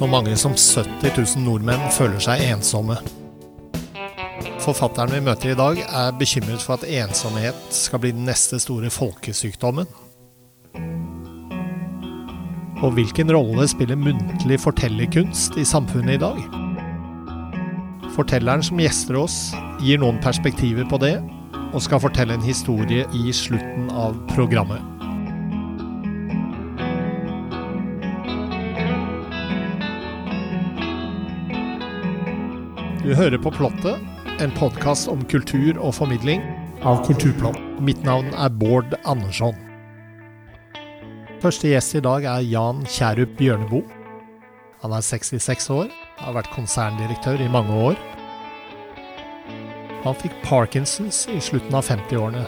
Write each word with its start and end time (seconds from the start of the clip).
Så 0.00 0.06
mange 0.08 0.32
som 0.36 0.54
70 0.56 1.10
000 1.36 1.42
nordmenn 1.44 1.82
føler 1.92 2.22
seg 2.24 2.40
ensomme. 2.46 2.94
Forfatteren 4.64 5.10
vi 5.12 5.18
møter 5.26 5.50
i 5.52 5.56
dag, 5.58 5.76
er 5.76 6.14
bekymret 6.16 6.62
for 6.64 6.78
at 6.78 6.86
ensomhet 6.88 7.58
skal 7.76 8.00
bli 8.00 8.14
den 8.16 8.24
neste 8.24 8.56
store 8.64 8.88
folkesykdommen. 8.88 9.90
Og 12.80 12.96
hvilken 12.96 13.28
rolle 13.36 13.66
spiller 13.68 14.00
muntlig 14.00 14.56
fortellerkunst 14.64 15.60
i 15.60 15.66
samfunnet 15.68 16.16
i 16.16 16.22
dag? 16.22 16.40
Fortelleren 18.16 18.64
som 18.64 18.80
gjester 18.80 19.20
oss, 19.20 19.50
gir 19.84 20.00
noen 20.00 20.22
perspektiver 20.24 20.88
på 20.88 20.96
det, 21.04 21.18
og 21.74 21.84
skal 21.84 22.00
fortelle 22.00 22.40
en 22.40 22.48
historie 22.48 23.04
i 23.20 23.36
slutten 23.36 23.92
av 23.92 24.16
programmet. 24.32 24.99
Du 33.00 33.14
hører 33.16 33.40
på 33.40 33.48
Plottet, 33.48 33.96
en 34.44 34.50
podkast 34.58 35.08
om 35.08 35.22
kultur 35.24 35.78
og 35.80 35.94
formidling 35.96 36.42
av 36.84 36.98
Kulturplott. 37.06 37.56
Mitt 37.80 38.02
navn 38.04 38.28
er 38.36 38.52
Bård 38.52 38.92
Andersson. 39.08 39.56
Første 41.40 41.70
gjest 41.70 41.96
i 41.96 42.02
dag 42.04 42.26
er 42.28 42.44
Jan 42.44 42.82
Kjærup 42.84 43.32
Bjørneboe. 43.38 43.86
Han 44.84 44.92
er 44.92 45.06
66 45.06 45.70
år, 45.72 45.88
har 46.20 46.36
vært 46.36 46.52
konserndirektør 46.52 47.40
i 47.40 47.48
mange 47.48 47.80
år. 47.88 47.96
Han 50.04 50.20
fikk 50.20 50.36
Parkinsons 50.44 51.24
i 51.32 51.40
slutten 51.40 51.80
av 51.80 51.88
50-årene, 51.88 52.44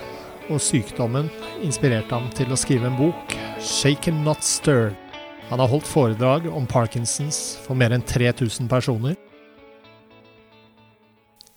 og 0.52 0.60
sykdommen 0.60 1.32
inspirerte 1.64 2.12
ham 2.12 2.28
til 2.36 2.52
å 2.52 2.60
skrive 2.60 2.92
en 2.92 3.00
bok, 3.00 3.38
'Shaken 3.56 4.20
Not 4.20 4.44
Stirred'. 4.44 5.00
Han 5.48 5.64
har 5.64 5.72
holdt 5.72 5.88
foredrag 5.88 6.52
om 6.52 6.68
Parkinsons 6.68 7.56
for 7.64 7.72
mer 7.72 7.96
enn 7.96 8.04
3000 8.04 8.68
personer. 8.68 9.16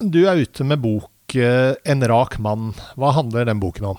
Du 0.06 0.20
er 0.30 0.38
ute 0.38 0.62
med 0.62 0.84
bok 0.84 1.34
eh, 1.34 1.74
'En 1.84 2.04
rak 2.06 2.38
mann'. 2.38 2.76
Hva 2.94 3.10
handler 3.16 3.46
den 3.46 3.60
boken 3.60 3.86
om? 3.86 3.98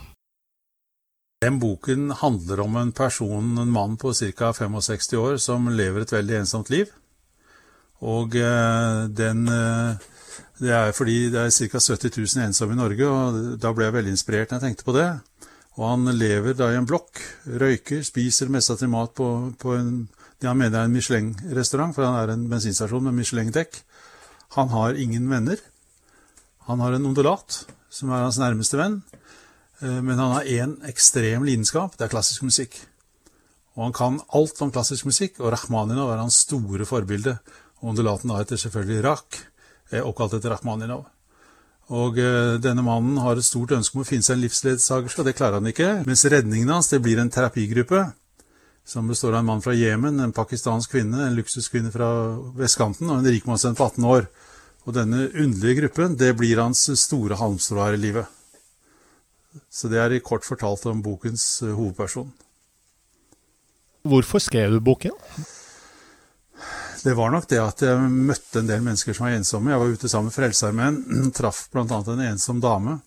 Den 1.43 1.59
boken 1.59 2.11
handler 2.11 2.61
om 2.61 2.77
en 2.77 2.93
person, 2.93 3.59
en 3.59 3.71
mann 3.71 3.97
på 3.97 4.13
ca. 4.15 4.53
65 4.53 5.19
år, 5.19 5.37
som 5.37 5.67
lever 5.69 6.01
et 6.01 6.13
veldig 6.13 6.37
ensomt 6.37 6.71
liv. 6.71 6.87
Og 8.01 8.37
eh, 8.37 9.09
den 9.09 9.49
eh, 9.49 9.97
Det 10.61 10.71
er 10.71 10.93
fordi 10.93 11.31
det 11.31 11.41
er 11.41 11.51
ca. 11.51 11.79
70 11.81 12.37
000 12.37 12.47
ensomme 12.47 12.73
i 12.73 12.77
Norge, 12.77 13.07
og 13.07 13.59
da 13.59 13.73
ble 13.73 13.85
jeg 13.85 13.93
veldig 13.99 14.15
inspirert 14.15 14.51
når 14.51 14.61
jeg 14.61 14.69
tenkte 14.69 14.85
på 14.85 14.95
det. 14.95 15.21
Og 15.77 15.89
han 15.91 16.05
lever 16.07 16.55
da 16.55 16.71
i 16.71 16.77
en 16.77 16.87
blokk, 16.87 17.19
røyker, 17.47 18.03
spiser 18.03 18.49
mest 18.49 18.71
av 18.71 18.89
mat 18.89 19.13
på, 19.15 19.53
på 19.59 19.75
en 19.75 20.09
det 20.41 20.49
han 20.49 20.59
mener 20.59 20.79
er 20.79 20.85
en 20.85 20.93
Michelin-restaurant, 20.93 21.95
for 21.95 22.05
han 22.05 22.17
er 22.21 22.33
en 22.33 22.49
bensinstasjon 22.49 23.05
med 23.09 23.17
Michelin-dekk. 23.17 23.81
Han 24.57 24.69
har 24.69 24.95
ingen 24.95 25.31
venner. 25.31 25.57
Han 26.67 26.83
har 26.83 26.97
en 26.97 27.07
ondulat, 27.09 27.63
som 27.91 28.11
er 28.11 28.25
hans 28.27 28.41
nærmeste 28.43 28.79
venn. 28.81 29.01
Men 29.81 30.19
han 30.19 30.33
har 30.33 30.49
én 30.49 30.73
ekstrem 30.89 31.45
lidenskap, 31.45 31.95
det 31.99 32.07
er 32.07 32.13
klassisk 32.15 32.47
musikk. 32.47 32.79
Og 33.77 33.85
han 33.85 33.97
kan 33.97 34.17
alt 34.35 34.63
om 34.65 34.73
klassisk 34.73 35.07
musikk, 35.07 35.37
og 35.43 35.53
Rakhmaninov 35.53 36.15
er 36.15 36.23
hans 36.23 36.41
store 36.47 36.89
forbilde. 36.89 37.37
Ondulaten 37.85 38.33
da 38.33 38.41
heter 38.41 38.59
selvfølgelig 38.61 39.05
Rak, 39.05 39.39
oppkalt 40.01 40.39
etter 40.39 40.55
Rakhmaninov. 40.57 41.05
Og 41.95 42.19
uh, 42.19 42.57
denne 42.59 42.83
mannen 42.83 43.19
har 43.23 43.39
et 43.39 43.47
stort 43.47 43.77
ønske 43.77 43.95
om 43.95 44.03
å 44.03 44.09
finne 44.09 44.27
seg 44.27 44.39
en 44.39 44.43
livsledsagerske, 44.43 45.23
og 45.23 45.29
det 45.29 45.37
klarer 45.39 45.61
han 45.61 45.71
ikke. 45.71 46.01
Mens 46.09 46.25
redningen 46.27 46.73
hans 46.75 46.91
det 46.91 47.03
blir 47.05 47.21
en 47.23 47.31
terapigruppe 47.31 48.09
som 48.87 49.07
består 49.11 49.35
av 49.35 49.43
en 49.43 49.49
mann 49.51 49.63
fra 49.63 49.75
Jemen, 49.75 50.19
en 50.23 50.35
pakistansk 50.35 50.93
kvinne, 50.95 51.21
en 51.27 51.39
luksuskvinne 51.39 51.91
fra 51.95 52.09
vestkanten 52.59 53.11
og 53.11 53.21
en 53.21 53.31
rikmannsvenn 53.35 53.79
på 53.79 53.87
18 53.87 54.07
år. 54.09 54.29
Og 54.87 54.95
denne 54.95 55.27
underlige 55.35 55.81
gruppen, 55.81 56.15
det 56.19 56.37
blir 56.39 56.63
hans 56.63 56.87
store 57.01 57.39
halmstrå 57.41 57.83
her 57.83 57.97
i 57.97 58.01
livet. 58.01 58.27
Så 59.73 59.91
det 59.91 59.99
er 59.99 60.15
i 60.15 60.23
kort 60.23 60.47
fortalt 60.47 60.87
om 60.87 61.03
bokens 61.03 61.45
uh, 61.65 61.73
hovedperson. 61.75 62.31
Hvorfor 64.07 64.39
skrev 64.39 64.77
du 64.77 64.81
boken? 64.81 65.17
Det 67.03 67.15
var 67.15 67.31
nok 67.31 67.49
det 67.51 67.59
at 67.63 67.83
jeg 67.83 68.11
møtte 68.11 68.61
en 68.61 68.71
del 68.71 68.85
mennesker 68.85 69.15
som 69.15 69.27
var 69.27 69.35
ensomme. 69.35 69.73
Jeg 69.73 69.83
var 69.83 69.97
ute 69.97 70.11
sammen 70.11 70.31
med 70.31 70.37
Frelsesarmeen, 70.37 71.01
traff 71.37 71.67
bl.a. 71.73 71.85
en 71.99 72.25
ensom 72.29 72.63
dame. 72.63 73.01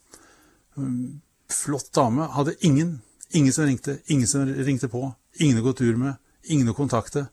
Flott 1.52 1.94
dame. 1.96 2.28
Hadde 2.36 2.58
ingen. 2.68 2.98
Ingen 3.32 3.56
som 3.56 3.68
ringte. 3.70 4.00
Ingen 4.12 4.28
som 4.28 4.46
ringte 4.68 4.92
på. 4.92 5.06
Ingen 5.40 5.62
å 5.62 5.66
gå 5.70 5.76
tur 5.80 5.96
med. 6.00 6.20
Ingen 6.52 6.72
å 6.72 6.78
kontakte. 6.78 7.28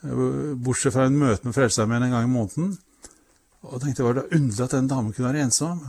Bortsett 0.00 0.94
fra 0.94 1.06
en 1.08 1.18
møte 1.18 1.48
med 1.48 1.56
Frelsesarmeen 1.56 2.08
en 2.08 2.16
gang 2.16 2.28
i 2.28 2.32
måneden. 2.32 2.76
Og 3.66 3.82
tenkte 3.82 4.06
var 4.06 4.18
det 4.18 4.28
underlig 4.30 4.64
at 4.64 4.76
den 4.76 4.90
damen 4.90 5.12
kunne 5.12 5.32
være 5.32 5.46
ensom. 5.46 5.82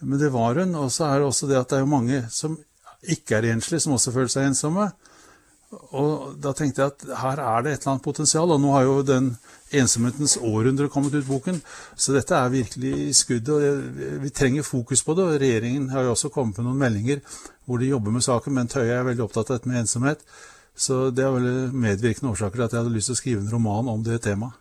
Men 0.00 0.20
det 0.20 0.32
var 0.32 0.58
hun. 0.60 0.74
Og 0.78 0.92
så 0.94 1.08
er 1.08 1.18
det 1.18 1.28
også 1.28 1.50
det 1.50 1.60
at 1.60 1.70
det 1.70 1.82
er 1.82 1.90
mange 1.90 2.22
som 2.32 2.56
ikke 3.02 3.38
er 3.38 3.52
enslige, 3.52 3.80
som 3.84 3.94
også 3.94 4.14
føler 4.14 4.32
seg 4.32 4.48
ensomme. 4.48 4.88
Og 5.68 6.38
da 6.40 6.54
tenkte 6.56 6.80
jeg 6.80 6.94
at 6.94 7.02
her 7.20 7.40
er 7.44 7.64
det 7.64 7.72
et 7.74 7.82
eller 7.82 7.92
annet 7.92 8.04
potensial, 8.04 8.50
og 8.54 8.60
nå 8.62 8.70
har 8.72 8.86
jo 8.86 9.02
den 9.04 9.34
ensomhetens 9.76 10.38
århundre 10.40 10.88
kommet 10.88 11.12
ut 11.12 11.26
boken, 11.28 11.58
så 11.92 12.14
dette 12.16 12.36
er 12.36 12.54
virkelig 12.54 12.92
i 13.02 13.12
skuddet, 13.12 13.50
og 13.52 14.22
vi 14.22 14.32
trenger 14.32 14.64
fokus 14.64 15.02
på 15.04 15.12
det. 15.18 15.26
og 15.26 15.42
Regjeringen 15.42 15.90
har 15.92 16.06
jo 16.06 16.14
også 16.14 16.32
kommet 16.32 16.56
med 16.56 16.70
noen 16.70 16.80
meldinger 16.80 17.20
hvor 17.68 17.82
de 17.82 17.90
jobber 17.90 18.14
med 18.16 18.24
saken, 18.24 18.54
men 18.56 18.70
Tøye 18.72 18.96
er 18.96 19.04
veldig 19.04 19.26
opptatt 19.26 19.50
av 19.50 19.58
dette 19.58 19.68
med 19.68 19.82
ensomhet. 19.82 20.24
Så 20.78 21.10
det 21.12 21.26
er 21.26 21.36
vel 21.36 21.50
medvirkende 21.74 22.32
årsaker 22.32 22.56
til 22.56 22.64
at 22.64 22.72
jeg 22.72 22.80
hadde 22.80 22.94
lyst 22.94 23.12
til 23.12 23.18
å 23.18 23.20
skrive 23.20 23.44
en 23.44 23.52
roman 23.52 23.92
om 23.92 24.00
det 24.06 24.22
temaet. 24.24 24.56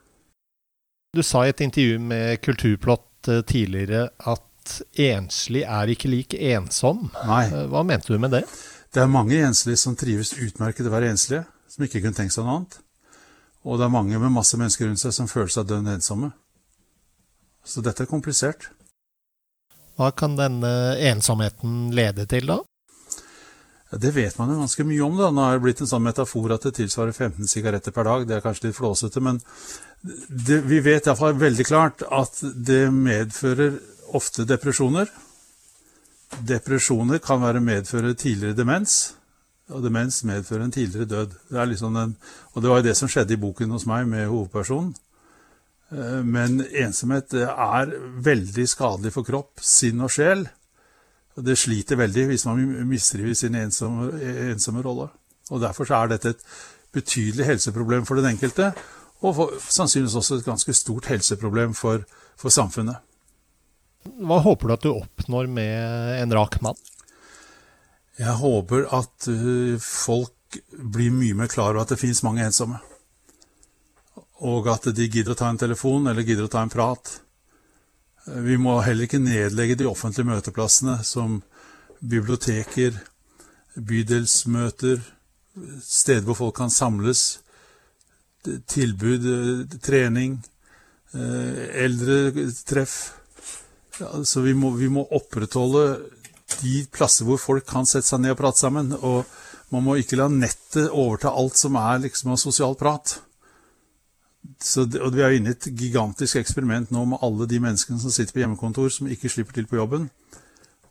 Du 1.15 1.23
sa 1.23 1.45
i 1.45 1.49
et 1.49 1.61
intervju 1.61 1.99
med 1.99 2.41
Kulturplott 2.41 3.29
tidligere 3.47 4.09
at 4.17 4.43
enslig 4.99 5.63
er 5.63 5.91
ikke 5.91 6.11
lik 6.11 6.35
ensom. 6.35 7.07
Nei. 7.27 7.45
Hva 7.71 7.83
mente 7.87 8.11
du 8.11 8.19
med 8.19 8.35
det? 8.35 8.43
Det 8.93 9.03
er 9.03 9.11
mange 9.11 9.39
enslige 9.43 9.79
som 9.79 9.95
trives 9.99 10.33
utmerket 10.35 10.87
å 10.87 10.93
være 10.93 11.11
enslige, 11.13 11.45
som 11.71 11.85
ikke 11.85 12.01
kunne 12.03 12.17
tenkt 12.17 12.35
seg 12.35 12.45
noe 12.45 12.59
annet. 12.59 12.79
Og 13.67 13.79
det 13.79 13.87
er 13.87 13.93
mange 13.93 14.19
med 14.19 14.31
masse 14.35 14.59
mennesker 14.59 14.87
rundt 14.87 15.01
seg 15.01 15.15
som 15.15 15.29
føler 15.31 15.51
seg 15.51 15.67
dønn 15.67 15.89
ensomme. 15.91 16.31
Så 17.67 17.83
dette 17.83 18.05
er 18.05 18.11
komplisert. 18.11 18.69
Hva 19.97 20.11
kan 20.15 20.37
denne 20.37 20.95
ensomheten 21.09 21.89
lede 21.95 22.27
til, 22.29 22.47
da? 22.47 22.61
Det 23.91 24.11
vet 24.11 24.35
man 24.37 24.49
jo 24.51 24.59
ganske 24.59 24.83
mye 24.83 25.03
om. 25.05 25.17
da. 25.17 25.29
Nå 25.31 25.43
har 25.43 25.53
det 25.55 25.63
blitt 25.63 25.81
en 25.81 25.89
sånn 25.89 26.03
metafor 26.03 26.51
at 26.55 26.65
det 26.67 26.75
tilsvarer 26.81 27.15
15 27.15 27.47
sigaretter 27.47 27.95
per 27.95 28.03
dag. 28.03 28.25
Det 28.27 28.35
er 28.35 28.43
kanskje 28.43 28.67
litt 28.67 28.79
flåsete, 28.79 29.23
men 29.23 29.39
det, 30.03 30.59
vi 30.67 30.81
vet 30.83 31.07
iallfall 31.07 31.37
veldig 31.39 31.65
klart 31.67 32.03
at 32.03 32.41
det 32.41 32.87
medfører 32.91 33.79
ofte 34.17 34.43
depresjoner. 34.47 35.07
Depresjoner 36.43 37.23
kan 37.23 37.39
være 37.41 37.63
medføre 37.63 38.11
tidligere 38.19 38.57
demens, 38.57 39.15
og 39.71 39.83
demens 39.83 40.19
medfører 40.27 40.67
en 40.67 40.75
tidligere 40.75 41.07
død. 41.07 41.39
Det 41.49 41.67
liksom 41.71 41.95
en, 41.95 42.15
og 42.53 42.63
det 42.63 42.71
var 42.71 42.81
jo 42.81 42.89
det 42.89 42.97
som 42.99 43.11
skjedde 43.11 43.37
i 43.37 43.41
boken 43.41 43.71
hos 43.71 43.87
meg 43.87 44.07
med 44.07 44.27
hovedpersonen. 44.27 44.95
Men 46.27 46.59
ensomhet 46.75 47.31
er 47.47 47.93
veldig 48.23 48.65
skadelig 48.67 49.13
for 49.15 49.23
kropp, 49.23 49.61
sinn 49.63 50.03
og 50.03 50.11
sjel. 50.11 50.43
Det 51.37 51.57
sliter 51.59 51.99
veldig 51.99 52.25
hvis 52.31 52.45
man 52.47 52.61
mistrives 52.89 53.43
i 53.43 53.47
sin 53.47 53.57
ensomme, 53.59 54.09
ensomme 54.49 54.81
rolle. 54.85 55.09
Og 55.53 55.61
Derfor 55.61 55.89
er 55.93 56.09
dette 56.11 56.33
et 56.33 56.45
betydelig 56.95 57.45
helseproblem 57.45 58.07
for 58.07 58.17
den 58.17 58.31
enkelte, 58.33 58.71
og 59.21 59.35
for, 59.35 59.53
sannsynligvis 59.61 60.17
også 60.17 60.39
et 60.39 60.47
ganske 60.47 60.73
stort 60.77 61.09
helseproblem 61.11 61.75
for, 61.77 62.03
for 62.37 62.53
samfunnet. 62.53 63.03
Hva 64.17 64.39
håper 64.45 64.69
du 64.69 64.73
at 64.73 64.85
du 64.85 64.91
oppnår 64.93 65.49
med 65.51 66.21
en 66.21 66.35
rak 66.37 66.59
mann? 66.63 66.77
Jeg 68.17 68.33
håper 68.39 68.87
at 68.97 69.29
folk 69.83 70.61
blir 70.71 71.13
mye 71.13 71.35
mer 71.37 71.49
klar 71.51 71.73
over 71.73 71.83
at 71.83 71.93
det 71.93 71.99
finnes 72.01 72.23
mange 72.25 72.45
ensomme. 72.45 72.79
Og 74.47 74.69
at 74.71 74.87
de 74.95 75.09
gidder 75.09 75.33
å 75.33 75.37
ta 75.37 75.49
en 75.51 75.59
telefon 75.59 76.07
eller 76.09 76.25
gidder 76.25 76.47
å 76.47 76.51
ta 76.53 76.63
en 76.63 76.71
prat. 76.73 77.17
Vi 78.27 78.57
må 78.59 78.79
heller 78.83 79.07
ikke 79.07 79.23
nedlegge 79.23 79.77
de 79.79 79.87
offentlige 79.87 80.27
møteplassene 80.27 80.97
som 81.07 81.39
biblioteker, 82.03 82.97
bydelsmøter, 83.77 84.99
steder 85.81 86.25
hvor 86.27 86.37
folk 86.41 86.57
kan 86.59 86.73
samles, 86.73 87.39
tilbud, 88.67 89.23
trening, 89.83 90.37
eldretreff. 91.13 92.97
Altså 93.99 94.43
vi 94.45 94.53
må, 94.53 94.71
vi 94.77 94.89
må, 94.91 95.07
opprettholde 95.15 95.85
de 96.61 96.85
plasser 96.93 97.25
hvor 97.27 97.39
folk 97.41 97.65
kan 97.67 97.87
sette 97.87 98.07
seg 98.11 98.21
ned 98.23 98.35
og 98.35 98.41
prate 98.41 98.61
sammen. 98.61 98.93
Og 98.99 99.23
man 99.73 99.83
må 99.87 99.97
ikke 99.99 100.19
la 100.19 100.27
nettet 100.31 100.91
overta 100.91 101.31
alt 101.31 101.57
som 101.59 101.79
er 101.79 102.03
liksom 102.05 102.35
av 102.35 102.41
sosial 102.41 102.77
prat. 102.79 103.17
Så 104.63 104.87
og 104.87 105.13
Vi 105.13 105.21
er 105.21 105.35
inne 105.37 105.51
i 105.51 105.55
et 105.55 105.67
gigantisk 105.77 106.39
eksperiment 106.39 106.91
nå 106.91 107.03
med 107.05 107.21
alle 107.21 107.47
de 107.49 107.59
menneskene 107.61 107.99
som 108.01 108.11
sitter 108.11 108.33
på 108.33 108.41
hjemmekontor, 108.43 108.89
som 108.89 109.07
ikke 109.11 109.29
slipper 109.29 109.53
til 109.53 109.67
på 109.69 109.79
jobben. 109.79 110.09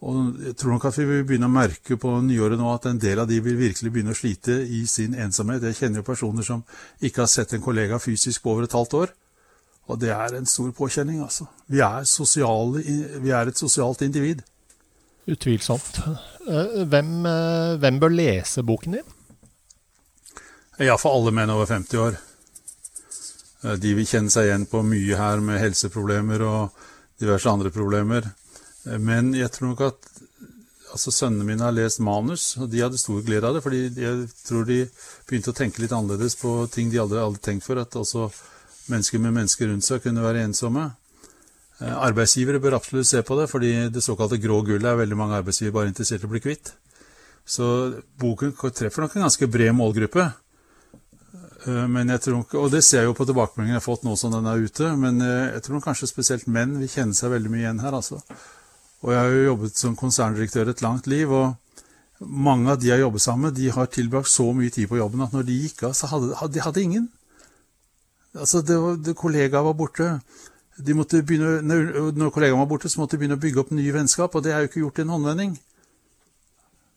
Og 0.06 0.36
jeg 0.44 0.56
tror 0.60 0.74
nok 0.74 0.84
at 0.90 0.98
vi 0.98 1.06
vil 1.08 1.24
begynne 1.26 1.48
å 1.48 1.52
merke 1.52 1.96
på 1.98 2.10
nyåret 2.22 2.60
nå 2.60 2.68
at 2.74 2.86
en 2.90 2.98
del 3.00 3.22
av 3.22 3.28
de 3.30 3.38
vil 3.42 3.56
virkelig 3.58 3.92
begynne 3.92 4.12
å 4.12 4.18
slite 4.18 4.58
i 4.62 4.84
sin 4.86 5.16
ensomhet. 5.16 5.64
Jeg 5.64 5.78
kjenner 5.80 6.02
jo 6.02 6.06
personer 6.06 6.44
som 6.46 6.64
ikke 7.00 7.24
har 7.24 7.32
sett 7.32 7.56
en 7.56 7.64
kollega 7.64 7.98
fysisk 8.02 8.44
på 8.44 8.52
over 8.52 8.68
et 8.68 8.76
halvt 8.76 8.98
år. 9.00 9.14
Og 9.86 10.00
det 10.02 10.10
er 10.12 10.34
en 10.34 10.48
stor 10.50 10.70
påkjenning, 10.74 11.22
altså. 11.22 11.46
Vi 11.70 11.80
er, 11.80 12.04
sosiale, 12.10 12.82
vi 13.22 13.30
er 13.30 13.50
et 13.50 13.58
sosialt 13.58 14.02
individ. 14.02 14.42
Utvilsomt. 15.30 16.00
Eh, 16.46 16.84
hvem, 16.86 17.26
eh, 17.26 17.76
hvem 17.82 18.00
bør 18.00 18.12
lese 18.14 18.62
boken 18.62 18.98
din? 18.98 19.12
Iallfall 20.78 21.16
alle 21.18 21.32
menn 21.32 21.50
over 21.50 21.66
50 21.66 21.98
år. 21.98 22.18
Eh, 23.64 23.76
de 23.80 23.94
vil 23.98 24.08
kjenne 24.08 24.32
seg 24.32 24.48
igjen 24.48 24.66
på 24.70 24.82
mye 24.86 25.20
her 25.20 25.44
med 25.44 25.62
helseproblemer 25.62 26.44
og 26.46 26.84
diverse 27.20 27.50
andre 27.50 27.72
problemer. 27.72 28.28
Men 29.02 29.32
jeg 29.34 29.50
tror 29.50 29.72
nok 29.72 29.80
at 29.88 30.10
altså 30.96 31.12
Sønnene 31.12 31.44
mine 31.44 31.64
har 31.64 31.74
lest 31.74 32.00
manus, 32.04 32.54
og 32.60 32.70
de 32.72 32.82
hadde 32.84 33.00
stor 33.00 33.24
glede 33.26 33.48
av 33.48 33.56
det. 33.56 33.62
fordi 33.62 33.80
jeg 34.00 34.28
tror 34.46 34.64
de 34.64 34.84
begynte 35.28 35.52
å 35.52 35.56
tenke 35.56 35.82
litt 35.82 35.92
annerledes 35.92 36.36
på 36.40 36.52
ting 36.72 36.90
de 36.90 37.00
aldri 37.02 37.20
hadde 37.20 37.42
tenkt 37.42 37.66
før. 37.66 37.82
At 37.82 37.96
også 37.96 38.30
mennesker 38.92 39.20
med 39.20 39.34
mennesker 39.34 39.70
rundt 39.70 39.84
seg 39.84 40.02
kunne 40.04 40.24
være 40.24 40.46
ensomme. 40.46 40.90
Eh, 41.80 41.92
arbeidsgivere 41.92 42.62
bør 42.62 42.78
absolutt 42.78 43.10
se 43.10 43.22
på 43.22 43.36
det, 43.40 43.50
fordi 43.50 43.72
det 43.92 44.04
såkalte 44.04 44.40
grå 44.40 44.62
gullet 44.64 44.88
er 44.92 45.02
veldig 45.02 45.18
mange 45.18 45.36
arbeidsgivere 45.40 45.74
bare 45.80 45.92
interessert 45.92 46.24
i 46.24 46.28
å 46.28 46.32
bli 46.32 46.44
kvitt. 46.44 46.72
Så 47.46 47.66
boken 48.18 48.54
treffer 48.56 49.04
nok 49.04 49.16
en 49.16 49.26
ganske 49.26 49.46
bred 49.50 49.74
målgruppe. 49.76 50.30
Eh, 51.64 51.86
men 51.88 52.10
jeg 52.12 52.22
tror, 52.26 52.44
og 52.60 52.70
det 52.72 52.82
ser 52.84 53.04
jeg 53.04 53.10
jo 53.10 53.16
på 53.16 53.26
tilbakemeldingene 53.28 53.78
jeg 53.78 53.82
har 53.82 53.86
fått 53.86 54.04
nå 54.06 54.16
som 54.20 54.34
den 54.34 54.48
er 54.50 54.62
ute, 54.62 54.90
men 55.00 55.20
eh, 55.24 55.52
jeg 55.56 55.66
tror 55.66 55.84
kanskje 55.84 56.10
spesielt 56.10 56.48
menn 56.52 56.76
vil 56.80 56.90
kjenne 56.92 57.16
seg 57.16 57.32
veldig 57.32 57.52
mye 57.52 57.64
igjen 57.64 57.84
her. 57.84 57.96
altså. 57.96 58.20
Og 59.04 59.12
jeg 59.12 59.20
har 59.20 59.32
jo 59.32 59.46
jobbet 59.50 59.78
som 59.80 59.96
konserndirektør 59.96 60.72
et 60.72 60.82
langt 60.84 61.08
liv, 61.10 61.32
og 61.32 61.54
mange 62.20 62.72
av 62.72 62.80
de 62.80 62.90
jeg 62.90 63.02
jobber 63.02 63.22
sammen 63.22 63.48
med, 63.48 63.58
de 63.58 63.70
har 63.72 63.88
tilbrakt 63.92 64.32
så 64.32 64.50
mye 64.56 64.72
tid 64.72 64.88
på 64.90 65.00
jobben 65.00 65.24
at 65.24 65.36
når 65.36 65.46
de 65.48 65.60
gikk 65.62 65.86
av, 65.88 65.96
så 65.96 66.08
hadde 66.10 66.52
de 66.52 66.64
hadde 66.64 66.82
ingen. 66.82 67.08
Altså, 68.36 68.60
det 68.64 68.76
var, 68.80 68.96
det, 69.00 69.16
Kollegaer 69.16 69.64
var 69.64 69.76
borte. 69.76 70.08
De 70.76 70.92
begynne, 70.92 71.62
når 71.64 72.32
kollegaene 72.34 72.60
var 72.60 72.68
borte, 72.68 72.88
så 72.92 73.00
måtte 73.00 73.16
de 73.16 73.22
begynne 73.22 73.38
å 73.38 73.40
bygge 73.40 73.62
opp 73.62 73.70
nye 73.72 73.94
vennskap, 73.94 74.34
og 74.34 74.44
det 74.44 74.52
er 74.52 74.64
jo 74.64 74.70
ikke 74.70 74.82
gjort 74.82 74.98
i 75.00 75.04
en 75.06 75.12
håndvending. 75.14 75.54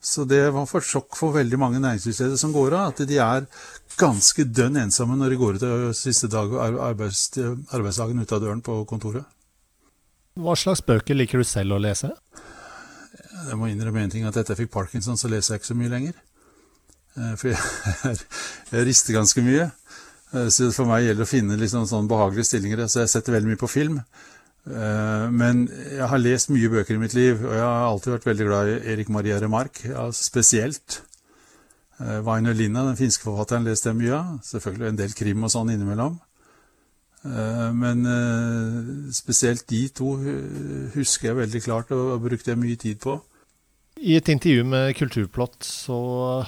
Så 0.02 0.24
det 0.24 0.46
var 0.56 0.68
for 0.70 0.86
sjokk 0.86 1.18
for 1.20 1.36
veldig 1.36 1.58
mange 1.60 1.82
næringslivsledere 1.84 2.40
som 2.40 2.54
går 2.56 2.76
av, 2.78 2.94
at 2.94 3.02
de 3.08 3.18
er 3.20 3.48
ganske 4.00 4.46
dønn 4.48 4.80
ensomme 4.80 5.18
når 5.20 5.34
de 5.34 5.40
går 5.42 5.58
ut 5.60 5.98
siste 5.98 6.30
dag, 6.32 6.54
arbeids, 6.56 7.26
arbeidsdagen 7.76 8.22
ut 8.24 8.32
av 8.32 8.42
døren 8.46 8.64
på 8.64 8.78
kontoret. 8.88 9.28
Hva 10.40 10.56
slags 10.56 10.80
bøker 10.88 11.18
liker 11.20 11.42
du 11.42 11.48
selv 11.48 11.76
å 11.76 11.82
lese? 11.84 12.14
Jeg 13.50 13.58
må 13.60 13.68
innrømme 13.68 14.06
en 14.06 14.14
ting, 14.14 14.24
at 14.28 14.38
etter 14.40 14.56
jeg 14.56 14.66
fikk 14.66 14.76
parkinson, 14.78 15.20
så 15.20 15.32
leser 15.32 15.56
jeg 15.56 15.62
ikke 15.62 15.72
så 15.74 15.80
mye 15.80 15.92
lenger. 15.92 16.16
Eh, 17.18 17.36
for 17.40 17.52
jeg, 17.52 18.16
jeg 18.74 18.88
rister 18.88 19.18
ganske 19.20 19.44
mye. 19.44 19.68
Eh, 20.32 20.48
så 20.54 20.70
for 20.76 20.88
meg 20.90 21.06
gjelder 21.06 21.24
det 21.24 21.28
å 21.28 21.34
finne 21.34 21.60
liksom 21.60 21.88
sånn 21.90 22.10
behagelige 22.12 22.52
stillinger. 22.52 22.86
Så 22.88 23.04
jeg 23.04 23.14
setter 23.16 23.36
veldig 23.36 23.52
mye 23.52 23.62
på 23.62 23.72
film. 23.72 24.00
Eh, 24.70 25.28
men 25.34 25.66
jeg 25.68 26.08
har 26.12 26.22
lest 26.22 26.52
mye 26.54 26.72
bøker 26.72 26.96
i 26.96 27.02
mitt 27.02 27.18
liv, 27.18 27.42
og 27.44 27.54
jeg 27.56 27.66
har 27.66 27.86
alltid 27.90 28.16
vært 28.18 28.30
veldig 28.30 28.50
glad 28.50 28.72
i 28.72 28.80
Erik 28.94 29.12
Maria 29.14 29.40
Remark, 29.42 29.84
spesielt. 30.18 31.04
Vaino 32.00 32.54
Linna, 32.56 32.86
den 32.88 32.96
finske 32.96 33.26
forfatteren, 33.26 33.66
leste 33.68 33.90
jeg 33.90 34.00
mye 34.00 34.16
av. 34.16 34.36
Selvfølgelig 34.48 34.88
en 34.88 35.00
del 35.02 35.16
krim 35.18 35.44
og 35.44 35.52
sånn 35.52 35.74
innimellom. 35.74 36.14
Eh, 37.26 37.72
men 37.76 38.06
eh, 38.08 39.10
spesielt 39.12 39.66
de 39.68 39.82
to 39.92 40.14
husker 40.96 41.32
jeg 41.32 41.40
veldig 41.42 41.62
klart 41.66 41.92
og 41.96 42.22
brukte 42.24 42.54
jeg 42.54 42.62
mye 42.62 42.80
tid 42.80 43.02
på. 43.04 43.18
I 44.00 44.16
et 44.16 44.30
intervju 44.32 44.64
med 44.64 44.94
Kulturplott 44.96 45.66
så 45.68 46.00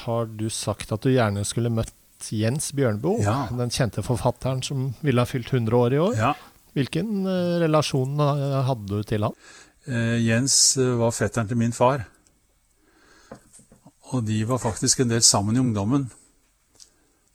har 0.06 0.30
du 0.32 0.48
sagt 0.50 0.94
at 0.96 1.04
du 1.04 1.12
gjerne 1.12 1.44
skulle 1.48 1.74
møtt 1.74 1.98
Jens 2.32 2.70
Bjørnboe, 2.78 3.24
ja. 3.26 3.50
den 3.58 3.74
kjente 3.74 4.04
forfatteren 4.06 4.62
som 4.64 4.92
ville 5.02 5.24
ha 5.24 5.28
fylt 5.28 5.50
100 5.52 5.76
år 5.76 5.96
i 5.98 6.00
år. 6.00 6.16
Ja. 6.20 6.32
Hvilken 6.78 7.26
eh, 7.28 7.60
relasjon 7.66 8.22
hadde 8.68 8.90
du 8.90 9.04
til 9.08 9.28
han? 9.28 9.38
Jens 10.22 10.56
var 10.78 11.14
fetteren 11.16 11.50
til 11.50 11.58
min 11.58 11.74
far. 11.74 12.04
Og 14.12 14.26
de 14.28 14.42
var 14.48 14.60
faktisk 14.62 15.02
en 15.02 15.12
del 15.12 15.24
sammen 15.26 15.58
i 15.58 15.64
ungdommen. 15.64 16.10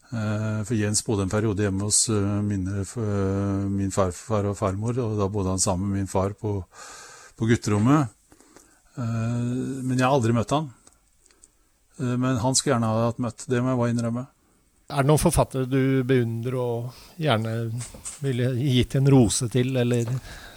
Eh, 0.07 0.59
for 0.63 0.77
Jens 0.79 1.03
bodde 1.03 1.25
en 1.25 1.31
periode 1.31 1.65
hjemme 1.65 1.83
hos 1.83 2.05
eh, 2.13 2.35
mine, 2.45 2.83
eh, 2.85 3.63
min 3.67 3.91
farfar 3.91 4.47
og 4.47 4.55
farmor, 4.55 4.95
og 5.03 5.17
da 5.19 5.27
bodde 5.31 5.51
han 5.51 5.63
sammen 5.63 5.89
med 5.89 6.03
min 6.03 6.11
far 6.11 6.35
på, 6.39 6.61
på 7.35 7.49
gutterommet. 7.49 8.13
Men 8.97 9.93
jeg 9.93 10.01
har 10.01 10.15
aldri 10.15 10.33
møtt 10.33 10.49
han. 10.55 10.71
Men 11.99 12.39
han 12.41 12.55
skulle 12.57 12.71
gjerne 12.71 12.87
ha 12.89 13.03
hatt 13.11 13.19
møtt, 13.21 13.43
det 13.45 13.59
må 13.61 13.69
jeg 13.69 13.77
bare 13.77 13.91
innrømme. 13.93 14.23
Er 14.87 15.03
det 15.03 15.09
noen 15.09 15.19
forfattere 15.19 15.67
du 15.67 16.03
beundrer 16.07 16.55
og 16.55 16.99
gjerne 17.19 17.55
ville 18.23 18.53
gitt 18.55 18.95
en 18.95 19.09
rose 19.11 19.49
til, 19.51 19.73
eller 19.75 20.07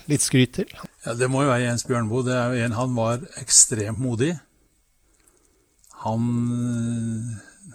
litt 0.06 0.22
skryt 0.22 0.52
til? 0.60 0.70
Ja, 1.02 1.16
Det 1.18 1.26
må 1.26 1.42
jo 1.42 1.50
være 1.50 1.64
Jens 1.64 1.82
Bjørnboe. 1.88 2.22
Det 2.28 2.36
er 2.36 2.54
jo 2.54 2.64
en 2.68 2.78
Han 2.78 2.94
var 2.94 3.24
ekstremt 3.42 3.98
modig. 3.98 4.36
Han 6.06 6.28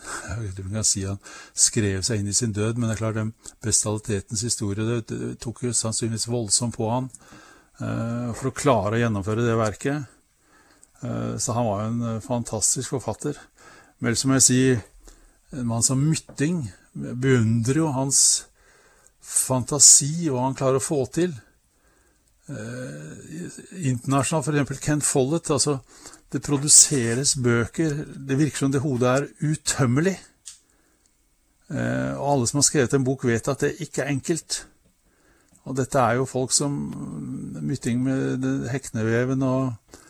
jeg 0.05 0.39
vet 0.39 0.57
ikke 0.59 0.63
om 0.63 0.71
jeg 0.71 0.79
kan 0.79 0.87
si 0.87 1.03
han 1.05 1.19
skrev 1.53 2.01
seg 2.05 2.21
inn 2.21 2.31
i 2.31 2.35
sin 2.35 2.53
død, 2.55 2.77
men 2.77 2.89
det 2.89 2.95
er 2.95 3.01
klart 3.03 3.19
den 3.19 3.33
bestialitetens 3.63 4.43
historie 4.45 4.85
det, 4.85 4.97
det 5.09 5.37
tok 5.43 5.63
jo 5.65 5.73
sannsynligvis 5.75 6.27
voldsomt 6.29 6.75
på 6.77 6.89
han 6.91 7.09
uh, 7.81 8.31
for 8.35 8.49
å 8.49 8.55
klare 8.55 8.97
å 8.97 9.01
gjennomføre 9.01 9.45
det 9.45 9.55
verket. 9.59 10.11
Uh, 11.03 11.35
så 11.41 11.55
han 11.57 11.69
var 11.69 11.83
jo 11.83 11.93
en 11.93 12.03
uh, 12.05 12.23
fantastisk 12.23 12.95
forfatter. 12.95 13.39
Men 14.03 14.17
som 14.19 14.35
jeg 14.35 14.45
sier, 14.45 14.83
en 15.55 15.69
mann 15.69 15.85
som 15.85 16.01
Mytting 16.01 16.65
beundrer 16.93 17.81
jo 17.81 17.93
hans 17.95 18.19
fantasi 19.25 20.29
og 20.29 20.37
hva 20.37 20.47
han 20.49 20.57
klarer 20.57 20.79
å 20.79 20.83
få 20.83 21.01
til. 21.15 21.33
internasjonalt, 22.45 24.69
f.eks. 24.69 24.83
Ken 24.83 25.01
Follett. 25.01 25.49
altså 25.49 25.79
det 26.35 26.43
produseres 26.43 27.35
bøker. 27.39 28.01
Det 28.15 28.37
virker 28.37 28.65
som 28.65 28.71
det 28.73 28.83
hodet 28.83 29.11
er 29.11 29.27
utømmelig. 29.45 30.15
Eh, 31.71 32.13
og 32.19 32.31
alle 32.31 32.49
som 32.49 32.59
har 32.59 32.67
skrevet 32.67 32.95
en 32.97 33.05
bok, 33.07 33.23
vet 33.25 33.47
at 33.49 33.63
det 33.63 33.77
ikke 33.85 34.03
er 34.03 34.13
enkelt. 34.13 34.65
Og 35.65 35.77
dette 35.77 36.01
er 36.01 36.19
jo 36.19 36.29
folk 36.29 36.53
som 36.53 36.75
Mytting 37.65 38.03
med 38.03 38.43
hekneveven 38.69 39.41
og 39.47 40.01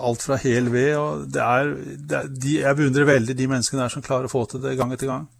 alt 0.00 0.24
fra 0.24 0.38
hel 0.40 0.72
ved. 0.72 0.96
og 0.96 1.28
det 1.32 1.42
er, 1.42 1.74
det 2.08 2.18
er 2.18 2.32
de, 2.32 2.56
Jeg 2.60 2.76
beundrer 2.76 3.12
veldig 3.12 3.38
de 3.38 3.46
menneskene 3.50 3.82
der 3.84 3.94
som 3.94 4.02
klarer 4.02 4.30
å 4.30 4.32
få 4.32 4.46
til 4.50 4.62
det 4.64 4.76
gang 4.78 4.92
etter 4.94 5.10
gang. 5.10 5.30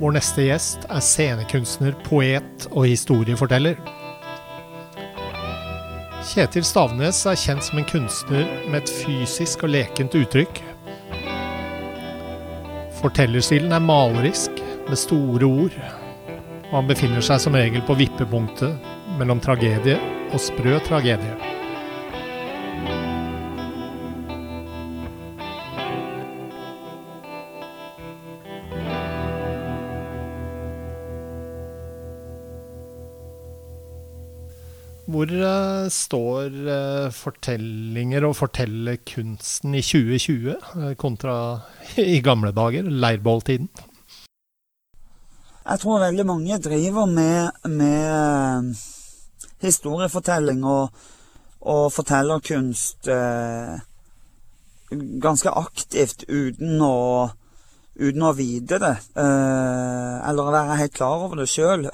Vår 0.00 0.14
neste 0.16 0.46
gjest 0.46 0.86
er 0.88 1.02
scenekunstner, 1.04 1.92
poet 2.06 2.64
og 2.72 2.86
historieforteller. 2.88 3.99
Kjetil 6.30 6.62
Stavnes 6.62 7.24
er 7.26 7.34
kjent 7.34 7.64
som 7.66 7.80
en 7.80 7.86
kunstner 7.90 8.44
med 8.70 8.84
et 8.84 8.90
fysisk 9.00 9.64
og 9.66 9.72
lekent 9.74 10.14
uttrykk. 10.14 10.60
Fortellerstilen 13.00 13.74
er 13.74 13.82
malerisk, 13.82 14.60
med 14.86 14.98
store 14.98 15.48
ord, 15.48 15.74
og 16.68 16.76
han 16.76 16.86
befinner 16.86 17.24
seg 17.24 17.42
som 17.42 17.58
regel 17.58 17.82
på 17.86 17.98
vippepunktet 17.98 18.78
mellom 19.18 19.42
tragedie 19.42 19.98
og 20.30 20.38
sprø 20.42 20.78
tragedie. 20.86 21.34
Hvor 35.20 35.28
uh, 35.36 35.88
står 35.92 36.54
uh, 36.64 37.12
fortellinger 37.12 38.24
og 38.24 38.38
fortellerkunsten 38.38 39.74
i 39.76 39.82
2020 39.84 40.54
uh, 40.56 40.92
kontra 40.96 41.34
i 42.00 42.22
gamle 42.24 42.54
dager, 42.56 42.86
leirbåltiden? 42.88 43.68
Jeg 45.66 45.80
tror 45.82 46.00
veldig 46.00 46.24
mange 46.24 46.56
driver 46.64 47.04
med, 47.04 47.50
med 47.68 48.70
historiefortelling 49.60 50.64
og, 50.64 50.88
og 51.60 51.92
fortellerkunst 51.92 53.10
ganske 55.26 55.52
aktivt 55.52 56.24
uten 56.30 56.80
å, 56.80 57.28
uten 58.00 58.24
å 58.24 58.32
vite 58.38 58.78
det, 58.80 58.94
eller 59.20 60.48
å 60.48 60.56
være 60.56 60.80
helt 60.80 60.96
klar 60.96 61.26
over 61.26 61.42
det 61.42 61.50
sjøl. 61.52 61.84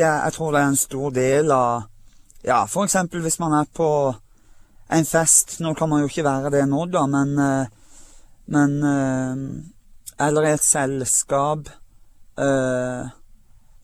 jeg 0.00 0.32
tror 0.32 0.56
det 0.56 0.62
er 0.62 0.72
en 0.72 0.80
stor 0.80 1.14
del 1.20 1.52
av 1.52 1.84
Ja, 2.46 2.60
for 2.70 2.86
eksempel 2.86 3.24
hvis 3.24 3.40
man 3.42 3.56
er 3.58 3.66
på 3.74 3.88
en 4.94 5.08
fest. 5.08 5.56
Nå 5.60 5.74
kan 5.74 5.90
man 5.90 6.04
jo 6.04 6.10
ikke 6.10 6.24
være 6.26 6.52
det 6.54 6.62
nå, 6.70 6.84
da, 6.86 7.06
men 7.10 7.38
eh, 7.38 7.66
Men 8.46 8.76
Eller 10.18 10.44
i 10.46 10.52
et 10.54 10.62
selskap. 10.62 11.66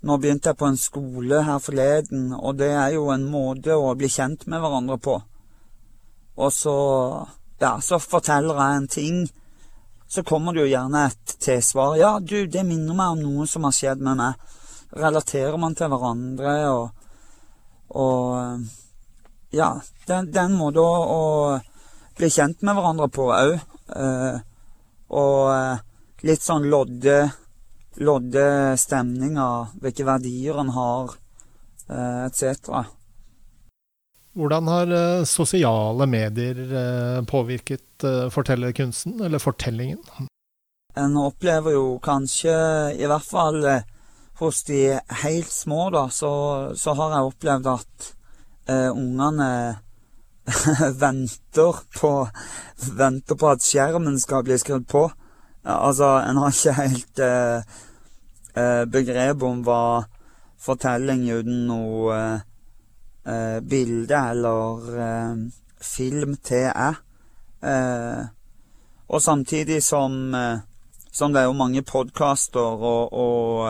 Nå 0.03 0.17
begynte 0.19 0.53
jeg 0.53 0.59
på 0.59 0.69
en 0.71 0.79
skole 0.79 1.41
her 1.43 1.59
forleden, 1.59 2.33
og 2.33 2.61
det 2.61 2.71
er 2.71 2.95
jo 2.95 3.09
en 3.11 3.25
måte 3.27 3.75
å 3.75 3.91
bli 3.99 4.09
kjent 4.09 4.47
med 4.47 4.63
hverandre 4.63 4.99
på. 4.99 5.17
Og 6.37 6.53
så 6.53 6.77
Ja, 7.63 7.77
så 7.81 7.99
forteller 7.99 8.59
jeg 8.59 8.77
en 8.77 8.89
ting. 8.89 9.19
Så 10.09 10.23
kommer 10.23 10.53
det 10.53 10.65
jo 10.65 10.73
gjerne 10.73 11.07
et 11.07 11.37
tilsvar. 11.41 11.95
Ja, 11.97 12.19
du, 12.19 12.47
det 12.47 12.65
minner 12.67 12.95
meg 12.95 13.13
om 13.15 13.21
noe 13.23 13.47
som 13.47 13.65
har 13.65 13.73
skjedd 13.77 14.03
med 14.03 14.19
meg. 14.19 14.41
Relaterer 14.99 15.57
man 15.57 15.77
til 15.79 15.89
hverandre 15.93 16.57
og 16.73 16.91
Og 17.93 18.69
Ja, 19.53 19.75
den, 20.09 20.31
den 20.33 20.55
en 20.57 20.81
å, 20.81 21.61
bli 22.17 22.29
kjent 22.33 22.63
med 22.65 22.77
hverandre 22.77 23.09
på 23.13 23.29
òg. 23.33 23.59
Eh, 23.93 24.37
og 25.13 25.39
eh, 25.53 25.83
litt 26.25 26.45
sånn 26.45 26.71
lodde 26.73 27.19
lodde 28.01 28.77
stemninga, 28.79 29.49
hvilke 29.81 30.07
verdier 30.07 30.59
en 30.61 30.73
har, 30.73 31.15
eh, 31.89 32.25
etc. 32.27 32.85
Hvordan 34.33 34.69
har 34.73 34.93
eh, 34.97 35.25
sosiale 35.29 36.07
medier 36.07 36.61
eh, 36.63 37.25
påvirket 37.29 38.07
fortellerkunsten, 38.33 39.21
eller 39.21 39.39
fortellingen? 39.39 40.01
En 40.97 41.17
opplever 41.17 41.77
jo 41.77 41.99
kanskje, 42.03 42.55
i 42.99 43.09
hvert 43.09 43.25
fall 43.25 43.61
hos 44.41 44.63
de 44.65 44.99
helt 45.23 45.53
små, 45.53 45.91
da, 45.91 46.09
så, 46.11 46.33
så 46.77 46.95
har 46.99 47.17
jeg 47.17 47.31
opplevd 47.31 47.71
at 47.73 48.13
eh, 48.69 48.91
ungene 48.91 49.51
venter 51.03 51.83
på 51.95 52.13
Venter 52.83 53.39
på 53.39 53.51
at 53.53 53.63
skjermen 53.63 54.17
skal 54.19 54.43
bli 54.43 54.57
skrudd 54.59 54.89
på. 54.91 55.05
Altså, 55.63 56.17
en 56.27 56.41
har 56.43 56.51
ikke 56.51 56.73
helt 56.81 57.21
eh, 57.23 57.77
eh, 58.59 58.83
begrep 58.91 59.45
om 59.47 59.61
hva 59.63 60.03
fortelling 60.63 61.23
uten 61.31 61.61
noe 61.69 62.17
eh, 63.23 63.59
bilde 63.63 64.19
eller 64.33 64.91
eh, 65.07 65.45
film 65.83 66.35
til 66.43 66.67
er. 66.73 66.99
Eh, 67.63 68.25
og 69.13 69.23
samtidig 69.23 69.83
som, 69.87 70.35
eh, 70.35 70.59
som 71.13 71.33
det 71.33 71.43
er 71.43 71.51
jo 71.51 71.57
mange 71.57 71.83
podkaster 71.85 72.85
og, 72.89 73.13
og 73.13 73.69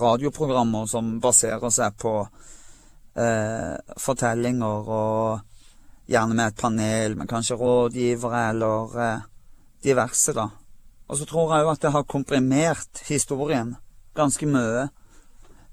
radioprogrammer 0.00 0.86
som 0.88 1.18
baserer 1.20 1.70
seg 1.74 1.98
på 2.00 2.14
fortellinger 4.00 4.88
og 4.88 5.48
Gjerne 6.08 6.32
med 6.34 6.46
et 6.46 6.56
panel, 6.56 7.16
med 7.20 7.28
kanskje 7.28 7.56
rådgivere 7.60 8.46
eller 8.48 8.94
eh, 8.96 9.24
diverse, 9.84 10.32
da. 10.32 10.46
Og 11.08 11.18
så 11.20 11.26
tror 11.28 11.52
jeg 11.52 11.66
jo 11.66 11.72
at 11.74 11.82
det 11.82 11.90
har 11.92 12.06
komprimert 12.08 13.02
historien 13.08 13.74
ganske 14.16 14.48
mye. 14.48 14.86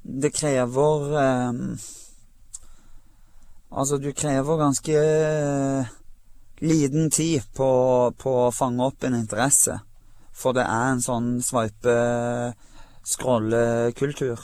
Det 0.03 0.33
krever 0.35 1.15
eh, 1.21 1.53
Altså, 3.75 3.97
du 3.97 4.11
krever 4.11 4.59
ganske 4.59 4.93
eh, 4.95 5.95
liten 6.59 7.09
tid 7.11 7.41
på, 7.53 8.13
på, 8.17 8.47
å 8.47 8.51
fange 8.51 8.85
opp 8.85 9.03
en 9.03 9.15
interesse. 9.15 9.79
For 10.35 10.53
det 10.55 10.63
er 10.67 10.91
en 10.91 11.01
sånn 11.03 11.41
sveipe-scrollekultur. 11.43 14.39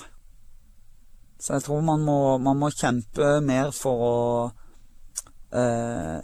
Så 1.42 1.54
jeg 1.58 1.64
tror 1.66 1.82
man 1.84 2.02
må, 2.06 2.38
man 2.38 2.58
må 2.62 2.70
kjempe 2.70 3.42
mer 3.44 3.72
for 3.74 3.98
å 4.08 4.52
eh, 5.58 6.20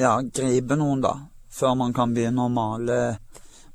ja, 0.00 0.20
gripe 0.22 0.76
noen, 0.80 1.00
da. 1.04 1.14
Før 1.52 1.74
man 1.76 1.92
kan 1.92 2.14
begynne 2.14 2.42
å 2.46 2.48
male, 2.52 3.18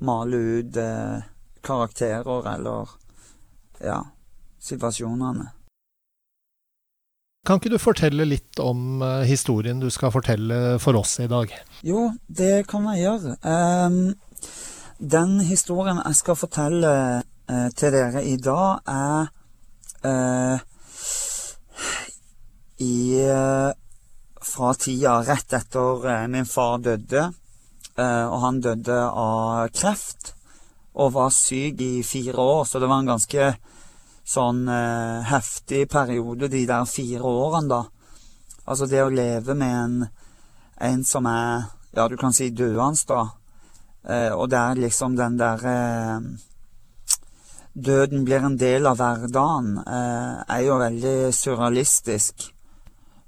male 0.02 0.38
ut 0.38 0.78
eh, 0.80 1.20
karakterer 1.64 2.54
eller 2.56 2.90
ja, 3.84 4.06
situasjonene. 4.60 5.52
Kan 7.44 7.60
ikke 7.60 7.74
du 7.74 7.80
fortelle 7.82 8.26
litt 8.28 8.60
om 8.64 9.02
uh, 9.04 9.24
historien 9.28 9.82
du 9.82 9.90
skal 9.92 10.14
fortelle 10.16 10.80
for 10.80 10.96
oss 10.96 11.18
i 11.20 11.28
dag? 11.28 11.52
Jo, 11.84 12.10
det 12.28 12.66
kan 12.72 12.88
jeg 12.94 13.04
gjøre. 13.04 13.36
Den 15.04 15.40
historien 15.44 16.00
jeg 16.00 16.20
skal 16.22 16.40
fortelle 16.40 16.94
uh, 17.24 17.70
til 17.76 17.92
dere 17.96 18.24
i 18.24 18.38
dag, 18.40 18.80
er 18.88 19.28
uh, 20.08 20.58
i 22.84 22.96
fra 24.44 24.74
tida 24.74 25.22
rett 25.24 25.54
etter 25.54 26.10
eh, 26.10 26.28
min 26.28 26.46
far 26.46 26.78
døde. 26.78 27.32
Eh, 27.98 28.26
og 28.26 28.40
han 28.42 28.62
døde 28.62 28.98
av 29.08 29.70
kreft 29.76 30.34
og 30.94 31.14
var 31.16 31.32
syk 31.34 31.82
i 31.82 32.04
fire 32.06 32.38
år, 32.38 32.66
så 32.70 32.82
det 32.82 32.90
var 32.90 33.02
en 33.02 33.14
ganske 33.14 33.54
sånn 34.28 34.68
eh, 34.72 35.24
heftig 35.30 35.88
periode, 35.92 36.50
de 36.52 36.64
der 36.70 36.86
fire 36.90 37.24
årene, 37.28 37.70
da. 37.70 37.82
Altså 38.64 38.88
det 38.88 39.04
å 39.04 39.12
leve 39.12 39.56
med 39.60 39.76
en, 39.76 39.98
en 40.88 41.04
som 41.04 41.28
er, 41.28 41.68
ja, 41.96 42.08
du 42.08 42.16
kan 42.18 42.34
si 42.36 42.50
døende, 42.56 43.04
da. 43.08 43.24
og 44.36 44.50
der 44.52 44.76
liksom 44.76 45.16
den 45.16 45.38
derre 45.40 45.76
Døden 47.74 48.26
blir 48.26 48.44
en 48.46 48.58
del 48.60 48.86
av 48.86 49.00
hverdagen, 49.00 49.80
er 49.88 50.60
jo 50.62 50.76
veldig 50.78 51.34
surrealistisk. 51.34 52.52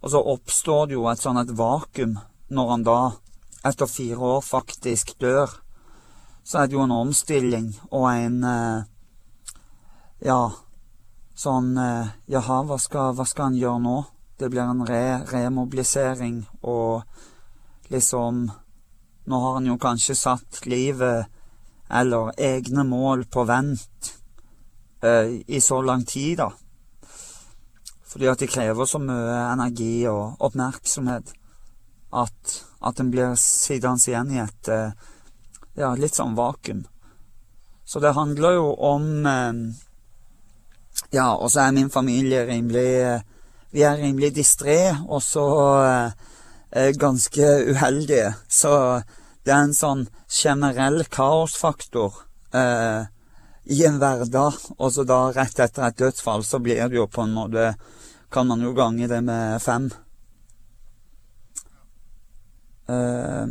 Og 0.05 0.11
så 0.13 0.21
oppstår 0.21 0.87
det 0.87 0.93
jo 0.99 1.07
et 1.09 1.21
sånn 1.21 1.39
et 1.41 1.53
vakuum 1.57 2.19
når 2.53 2.67
han 2.69 2.83
da, 2.85 2.99
etter 3.65 3.89
fire 3.89 4.21
år, 4.37 4.43
faktisk 4.45 5.15
dør. 5.21 5.49
Så 6.45 6.59
er 6.61 6.69
det 6.69 6.77
jo 6.77 6.83
en 6.85 6.93
omstilling 6.93 7.71
og 7.89 8.11
en 8.11 8.43
eh, 8.45 8.83
Ja, 10.25 10.51
sånn 11.35 11.75
eh, 11.77 12.11
Jaha, 12.31 12.61
hva 12.67 12.77
skal, 12.81 13.13
hva 13.15 13.25
skal 13.27 13.49
han 13.49 13.59
gjøre 13.59 13.83
nå? 13.83 13.95
Det 14.39 14.49
blir 14.51 14.63
en 14.65 14.83
re, 14.87 15.23
remobilisering 15.31 16.43
og 16.67 17.03
liksom 17.93 18.47
Nå 19.25 19.37
har 19.41 19.55
han 19.55 19.65
jo 19.65 19.79
kanskje 19.81 20.13
satt 20.13 20.59
livet 20.69 21.31
eller 21.89 22.29
egne 22.37 22.83
mål 22.85 23.23
på 23.25 23.41
vent 23.49 24.11
eh, 25.01 25.41
i 25.47 25.61
så 25.61 25.79
lang 25.81 26.03
tid, 26.05 26.43
da. 26.43 26.51
Fordi 28.05 28.29
at 28.29 28.43
det 28.43 28.51
krever 28.53 28.85
så 28.85 29.01
mye 29.01 29.39
energi 29.49 30.05
og 30.11 30.37
oppmerksomhet 30.45 31.33
at, 32.13 32.53
at 32.85 33.01
en 33.01 33.09
blir 33.11 33.33
sittende 33.41 34.11
igjen 34.11 34.33
i 34.35 34.43
et 34.43 34.69
eh, 34.71 34.93
ja, 35.81 35.89
litt 35.97 36.15
sånn 36.15 36.37
vakuum. 36.37 36.85
Så 37.85 38.01
det 38.01 38.13
handler 38.17 38.59
jo 38.59 38.69
om 38.93 39.09
eh, 39.25 39.59
Ja, 41.15 41.29
og 41.35 41.51
så 41.51 41.65
er 41.65 41.75
min 41.75 41.91
familie 41.91 42.43
rimelig 42.47 43.21
Vi 43.71 43.83
er 43.83 43.97
rimelig 43.99 44.33
distré, 44.35 44.95
og 45.07 45.21
så 45.23 45.45
eh, 46.71 46.91
ganske 46.95 47.47
uheldige. 47.71 48.33
Så 48.47 49.01
det 49.43 49.51
er 49.51 49.65
en 49.65 49.75
sånn 49.75 50.05
generell 50.31 51.03
kaosfaktor 51.11 52.21
eh, 52.55 53.03
i 53.65 53.81
en 53.83 53.99
hverdag. 53.99 54.61
Og 54.77 54.93
så 54.95 55.03
da, 55.03 55.19
rett 55.35 55.59
etter 55.59 55.89
et 55.89 55.99
dødsfall, 55.99 56.45
så 56.47 56.61
blir 56.63 56.87
det 56.87 57.01
jo 57.01 57.09
på 57.11 57.25
en 57.25 57.35
måte 57.35 57.73
kan 58.31 58.47
man 58.47 58.63
jo 58.63 58.71
gange 58.75 59.07
det 59.11 59.21
med 59.27 59.61
fem. 59.61 59.89
Eh, 62.87 63.47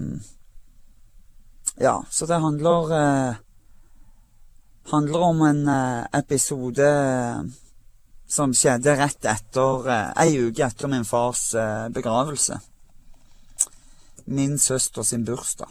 ja, 1.84 1.98
så 2.10 2.26
det 2.26 2.40
handler 2.40 2.92
uh, 2.96 3.43
handler 4.92 5.20
om 5.20 5.42
en 5.42 5.68
uh, 5.68 6.06
episode 6.12 6.88
som 8.28 8.54
skjedde 8.56 8.96
rett 8.98 9.24
etter 9.30 9.88
Ei 10.20 10.38
uke 10.48 10.64
etter 10.66 10.90
min 10.90 11.04
fars 11.06 11.52
begravelse. 11.94 12.58
Min 14.24 14.58
søster 14.58 15.02
sin 15.02 15.24
bursdag. 15.24 15.68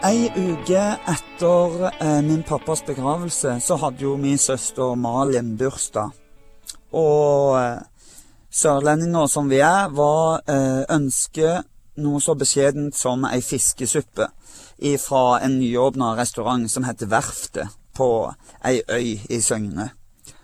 Ei 0.10 0.26
uke 0.26 0.84
etter 1.12 1.84
eh, 2.02 2.22
min 2.26 2.40
pappas 2.44 2.82
begravelse 2.88 3.60
så 3.62 3.76
hadde 3.78 4.02
jo 4.02 4.16
min 4.18 4.40
søster 4.42 4.96
Malin 4.98 5.52
bursdag. 5.60 6.16
Og 6.98 7.60
eh, 7.60 7.84
sørlendinger 8.50 9.30
som 9.30 9.52
vi 9.52 9.60
er, 9.62 9.92
var 9.94 10.42
eh, 10.50 10.82
ønsket 10.96 11.70
noe 12.02 12.24
så 12.26 12.34
beskjedent 12.40 12.98
som 12.98 13.28
ei 13.30 13.44
fiskesuppe 13.46 14.32
fra 15.04 15.24
en 15.46 15.60
nyåpna 15.60 16.16
restaurant 16.18 16.66
som 16.72 16.88
heter 16.88 17.12
Verftet 17.12 17.78
på 17.94 18.10
ei 18.66 18.82
øy 18.90 19.20
i 19.30 19.42
Søgne. 19.46 19.92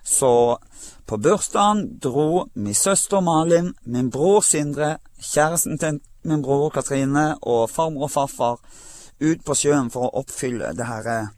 Så 0.03 0.59
på 1.07 1.17
bursdagen 1.17 1.87
dro 2.03 2.51
min 2.53 2.77
søster 2.77 3.23
Malin, 3.23 3.73
min 3.85 4.11
bror 4.13 4.43
Sindre, 4.45 4.97
kjæresten 5.17 5.79
til 5.81 6.03
min 6.21 6.43
bror 6.45 6.69
Katrine 6.69 7.31
og 7.41 7.69
farmor 7.69 8.11
og 8.11 8.19
farfar 8.19 8.59
ut 9.19 9.43
på 9.45 9.55
sjøen 9.55 9.91
for 9.93 10.07
å 10.07 10.21
oppfylle 10.21 10.73
det 10.77 10.87
her 10.89 11.09
eh, 11.11 11.31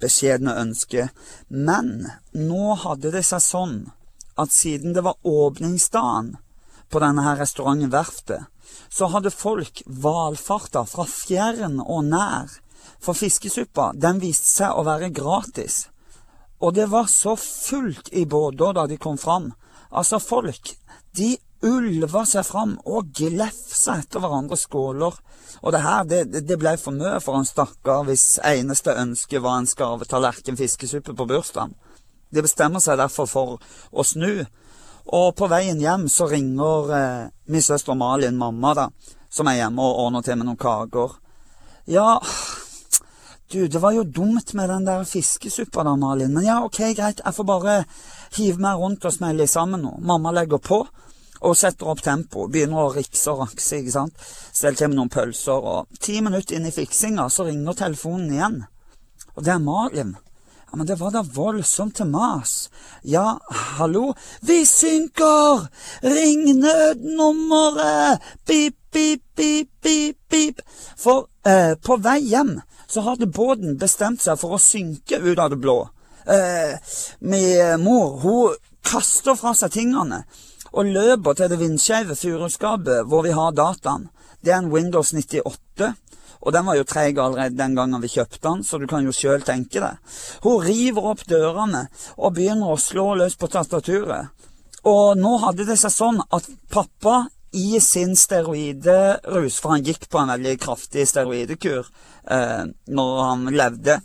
beskjedne 0.00 0.56
ønsket. 0.60 1.10
Men 1.48 2.10
nå 2.36 2.76
hadde 2.84 3.12
det 3.14 3.24
seg 3.28 3.44
sånn 3.44 3.76
at 4.40 4.54
siden 4.54 4.94
det 4.96 5.04
var 5.04 5.20
åpningsdagen 5.26 6.36
på 6.90 7.02
denne 7.02 7.22
her 7.22 7.38
restauranten 7.38 7.92
Verftet, 7.92 8.48
så 8.88 9.10
hadde 9.12 9.30
folk 9.30 9.82
valfarta 9.86 10.84
fra 10.88 11.06
fjern 11.06 11.78
og 11.80 12.04
nær. 12.10 12.50
For 13.00 13.16
fiskesuppa, 13.16 13.92
den 13.94 14.20
viste 14.22 14.48
seg 14.50 14.76
å 14.76 14.84
være 14.88 15.12
gratis. 15.14 15.86
Og 16.60 16.74
det 16.76 16.88
var 16.92 17.06
så 17.08 17.36
fullt 17.40 18.10
i 18.12 18.26
båter 18.28 18.74
da 18.76 18.86
de 18.88 18.98
kom 19.00 19.16
fram. 19.20 19.52
Altså, 19.90 20.18
folk, 20.20 20.74
de 21.16 21.36
ulva 21.66 22.24
seg 22.28 22.46
fram 22.48 22.76
og 22.88 23.10
glefsa 23.16 23.98
etter 24.00 24.22
hverandres 24.22 24.64
skåler. 24.66 25.16
Og 25.60 25.74
det 25.74 25.82
her, 25.84 26.04
det, 26.08 26.42
det 26.48 26.56
ble 26.60 26.76
for 26.80 26.96
mye 26.96 27.18
for 27.20 27.36
en 27.36 27.48
stakkar 27.48 28.06
hvis 28.08 28.38
eneste 28.46 28.96
ønske 28.96 29.42
var 29.44 29.60
en 29.60 29.68
skarve 29.68 30.08
tallerken 30.08 30.56
fiskesuppe 30.56 31.14
på 31.16 31.28
bursdagen. 31.28 31.74
De 32.30 32.44
bestemmer 32.44 32.80
seg 32.80 33.00
derfor 33.00 33.28
for 33.28 33.56
å 33.90 34.06
snu. 34.06 34.46
Og 35.10 35.32
på 35.36 35.48
veien 35.50 35.80
hjem 35.82 36.06
så 36.12 36.28
ringer 36.30 36.92
eh, 36.94 37.28
min 37.50 37.64
søster 37.64 37.98
Malin 37.98 38.38
mamma, 38.38 38.74
da, 38.78 38.86
som 39.32 39.48
er 39.50 39.58
hjemme 39.58 39.82
og 39.82 40.04
ordner 40.06 40.24
til 40.24 40.38
med 40.38 40.46
noen 40.46 40.60
kaker. 40.60 41.16
Ja, 41.90 42.20
du, 43.50 43.64
det 43.66 43.80
var 43.82 43.96
jo 43.96 44.06
dumt 44.06 44.52
med 44.54 44.70
den 44.70 44.86
der 44.86 45.02
fiskesuppa 45.08 45.82
da, 45.84 45.96
Malin. 45.98 46.30
Men 46.36 46.46
ja, 46.46 46.60
ok, 46.62 46.78
greit, 46.94 47.24
jeg 47.24 47.36
får 47.36 47.48
bare 47.48 47.76
hive 48.36 48.62
meg 48.62 48.78
rundt 48.78 49.04
og 49.08 49.16
smelle 49.16 49.48
sammen 49.50 49.82
nå. 49.82 49.96
Mamma 50.06 50.32
legger 50.36 50.62
på 50.62 50.84
og 51.40 51.56
setter 51.56 51.88
opp 51.90 52.02
tempo. 52.04 52.46
Begynner 52.52 52.86
å 52.86 52.94
rikse 52.94 53.32
og 53.32 53.44
rakse, 53.44 53.80
ikke 53.80 53.94
sant. 53.94 54.26
Til 54.54 54.88
med 54.88 54.98
noen 54.98 55.12
pølser, 55.12 55.70
og 55.72 56.00
ti 56.02 56.20
minutter 56.24 56.58
inn 56.58 56.68
i 56.68 56.74
fiksinga 56.74 57.28
så 57.32 57.48
ringer 57.48 57.78
telefonen 57.78 58.34
igjen. 58.34 58.58
Og 59.36 59.46
det 59.46 59.54
er 59.54 59.62
Malin. 59.64 60.16
Ja, 60.70 60.76
men 60.76 60.86
det 60.86 61.00
var 61.00 61.10
da 61.10 61.24
voldsomt 61.26 61.96
til 61.98 62.06
mas. 62.06 62.70
Ja, 63.02 63.40
hallo? 63.78 64.12
Vi 64.46 64.62
synker! 64.68 65.66
Ring 66.02 66.44
nødnummeret! 66.60 68.22
Pip, 68.46 68.76
pip, 68.92 69.24
pip, 69.34 69.70
pip, 69.82 70.18
pip. 70.30 70.60
For 70.96 71.26
eh, 71.42 71.74
på 71.74 71.96
vei 72.04 72.20
hjem 72.22 72.60
så 72.90 73.02
hadde 73.06 73.26
båten 73.34 73.80
bestemt 73.82 74.22
seg 74.22 74.38
for 74.38 74.54
å 74.54 74.62
synke 74.62 75.18
ut 75.18 75.42
av 75.42 75.50
det 75.50 75.58
blå. 75.58 75.80
Eh, 76.30 76.78
min 77.18 77.82
mor 77.82 78.20
hun 78.22 78.56
kaster 78.86 79.34
fra 79.38 79.56
seg 79.58 79.74
tingene 79.74 80.22
og 80.72 80.92
løper 80.94 81.36
til 81.36 81.50
det 81.50 81.58
vindskeive 81.60 82.16
furuskapet 82.18 83.08
hvor 83.08 83.24
vi 83.26 83.34
har 83.36 83.56
dataen. 83.56 84.08
Det 84.40 84.52
er 84.52 84.62
en 84.62 84.72
Windows 84.72 85.12
98. 85.12 85.92
Og 86.40 86.54
den 86.56 86.64
var 86.64 86.78
jo 86.78 86.86
treig 86.88 87.18
allerede 87.18 87.58
den 87.58 87.74
gangen 87.76 88.00
vi 88.00 88.08
kjøpte 88.08 88.40
den, 88.46 88.62
så 88.64 88.78
du 88.80 88.86
kan 88.88 89.04
jo 89.04 89.12
sjøl 89.12 89.42
tenke 89.44 89.82
det. 89.82 89.92
Hun 90.44 90.62
river 90.64 91.10
opp 91.12 91.26
dørene 91.28 91.86
og 92.16 92.36
begynner 92.38 92.72
å 92.72 92.80
slå 92.80 93.12
løs 93.20 93.36
på 93.36 93.50
tastaturet. 93.52 94.30
Og 94.88 95.18
nå 95.20 95.34
hadde 95.42 95.66
det 95.68 95.76
seg 95.76 95.92
sånn 95.92 96.22
at 96.32 96.48
pappa 96.72 97.26
i 97.52 97.80
sin 97.82 98.14
steroiderus, 98.16 99.58
for 99.60 99.74
han 99.74 99.84
gikk 99.84 100.06
på 100.08 100.20
en 100.20 100.32
veldig 100.32 100.54
kraftig 100.62 101.04
steroidekur 101.10 101.82
eh, 102.30 102.64
når 102.88 103.20
han 103.26 103.44
levde 103.52 103.98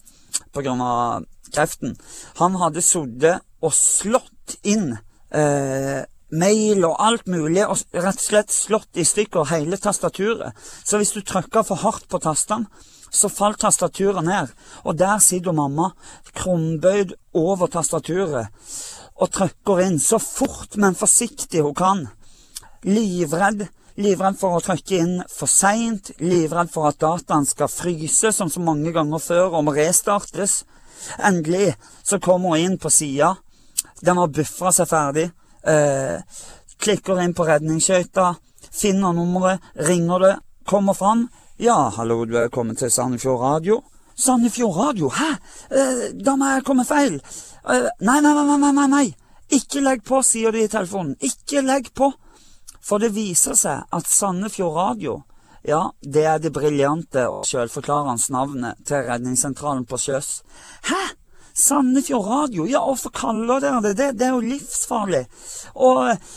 pga. 0.55 1.21
kreften, 1.55 1.95
han 2.41 2.55
hadde 2.59 2.83
sittet 2.83 3.45
og 3.63 3.71
slått 3.71 4.57
inn 4.67 4.97
eh, 5.31 6.03
mail 6.35 6.85
og 6.87 6.99
alt 7.01 7.29
mulig, 7.31 7.63
og 7.65 7.79
rett 7.95 8.19
og 8.19 8.25
slett 8.25 8.53
slått 8.53 8.99
i 8.99 9.05
stykker 9.07 9.49
hele 9.51 9.79
tastaturet. 9.81 10.55
Så 10.83 10.99
hvis 10.99 11.15
du 11.15 11.21
trykka 11.21 11.63
for 11.67 11.81
hardt 11.83 12.07
på 12.11 12.21
tastene, 12.23 12.67
så 13.15 13.29
falt 13.31 13.61
tastaturet 13.63 14.25
ned. 14.25 14.51
Og 14.83 14.97
der 14.99 15.21
sitter 15.23 15.55
mamma, 15.55 15.91
krumbøyd 16.35 17.15
over 17.33 17.71
tastaturet, 17.71 18.51
og 19.15 19.31
trykker 19.31 19.81
inn 19.85 19.99
så 20.03 20.19
fort, 20.19 20.75
men 20.75 20.97
forsiktig 20.99 21.63
hun 21.63 21.75
kan. 21.77 22.05
Livredd. 22.83 23.67
Livredd 23.95 24.35
for 24.35 24.57
å 24.57 24.63
trykke 24.63 24.97
inn 24.99 25.13
for 25.31 25.47
seint. 25.47 26.11
Livredd 26.19 26.73
for 26.73 26.89
at 26.89 26.99
dataen 26.99 27.47
skal 27.47 27.71
fryse, 27.71 28.33
som 28.35 28.51
så 28.51 28.59
mange 28.59 28.91
ganger 28.95 29.23
før, 29.23 29.55
og 29.55 29.69
må 29.69 29.75
restartes. 29.77 30.63
Endelig 31.23 31.75
så 32.03 32.19
kommer 32.19 32.55
hun 32.55 32.65
inn 32.65 32.77
på 32.81 32.91
sida. 32.91 33.35
Den 34.03 34.19
har 34.19 34.33
bufra 34.35 34.73
seg 34.75 34.91
ferdig. 34.91 35.29
Eh, 35.65 36.21
klikker 36.77 37.21
inn 37.23 37.33
på 37.33 37.47
redningsskøyta, 37.47 38.35
finner 38.71 39.15
nummeret, 39.17 39.63
ringer 39.87 40.19
det, 40.19 40.35
kommer 40.69 40.93
fram. 40.93 41.27
Ja, 41.57 41.89
hallo, 41.95 42.25
du 42.25 42.37
er 42.37 42.51
kommet 42.53 42.81
til 42.81 42.91
Sandefjord 42.91 43.41
Radio. 43.41 43.81
Sandefjord 44.15 44.77
Radio? 44.77 45.09
Hæ? 45.09 45.31
Eh, 45.71 46.03
da 46.13 46.35
må 46.35 46.51
jeg 46.53 46.65
komme 46.67 46.85
feil. 46.85 47.21
Eh, 47.69 47.87
nei, 47.99 48.19
nei, 48.21 48.33
nei, 48.33 48.57
nei, 48.57 48.71
nei, 48.71 48.87
nei. 48.87 49.05
Ikke 49.55 49.81
legg 49.81 50.03
på, 50.05 50.21
sier 50.25 50.51
de 50.51 50.65
i 50.65 50.71
telefonen. 50.71 51.15
Ikke 51.21 51.61
legg 51.65 51.91
på. 51.95 52.11
For 52.85 53.01
det 53.01 53.15
viser 53.15 53.57
seg 53.57 53.89
at 53.97 54.09
Sandefjord 54.09 54.75
Radio, 54.77 55.23
ja, 55.65 55.89
det 56.01 56.25
er 56.29 56.41
det 56.41 56.51
briljante 56.53 57.23
og 57.25 57.47
sjølforklarende 57.49 58.21
navnet 58.29 58.83
til 58.85 59.07
redningssentralen 59.07 59.87
på 59.89 59.97
sjøs. 59.97 60.43
Hæ? 60.85 61.01
Sandefjord 61.55 62.25
Radio, 62.27 62.65
ja, 62.67 62.81
hvorfor 62.83 63.13
kaller 63.15 63.61
dere 63.63 63.79
det 63.85 63.93
det? 63.95 64.09
Det 64.19 64.27
er 64.27 64.33
jo 64.35 64.43
livsfarlig. 64.43 65.21
Og 65.79 66.01
eh, 66.09 66.33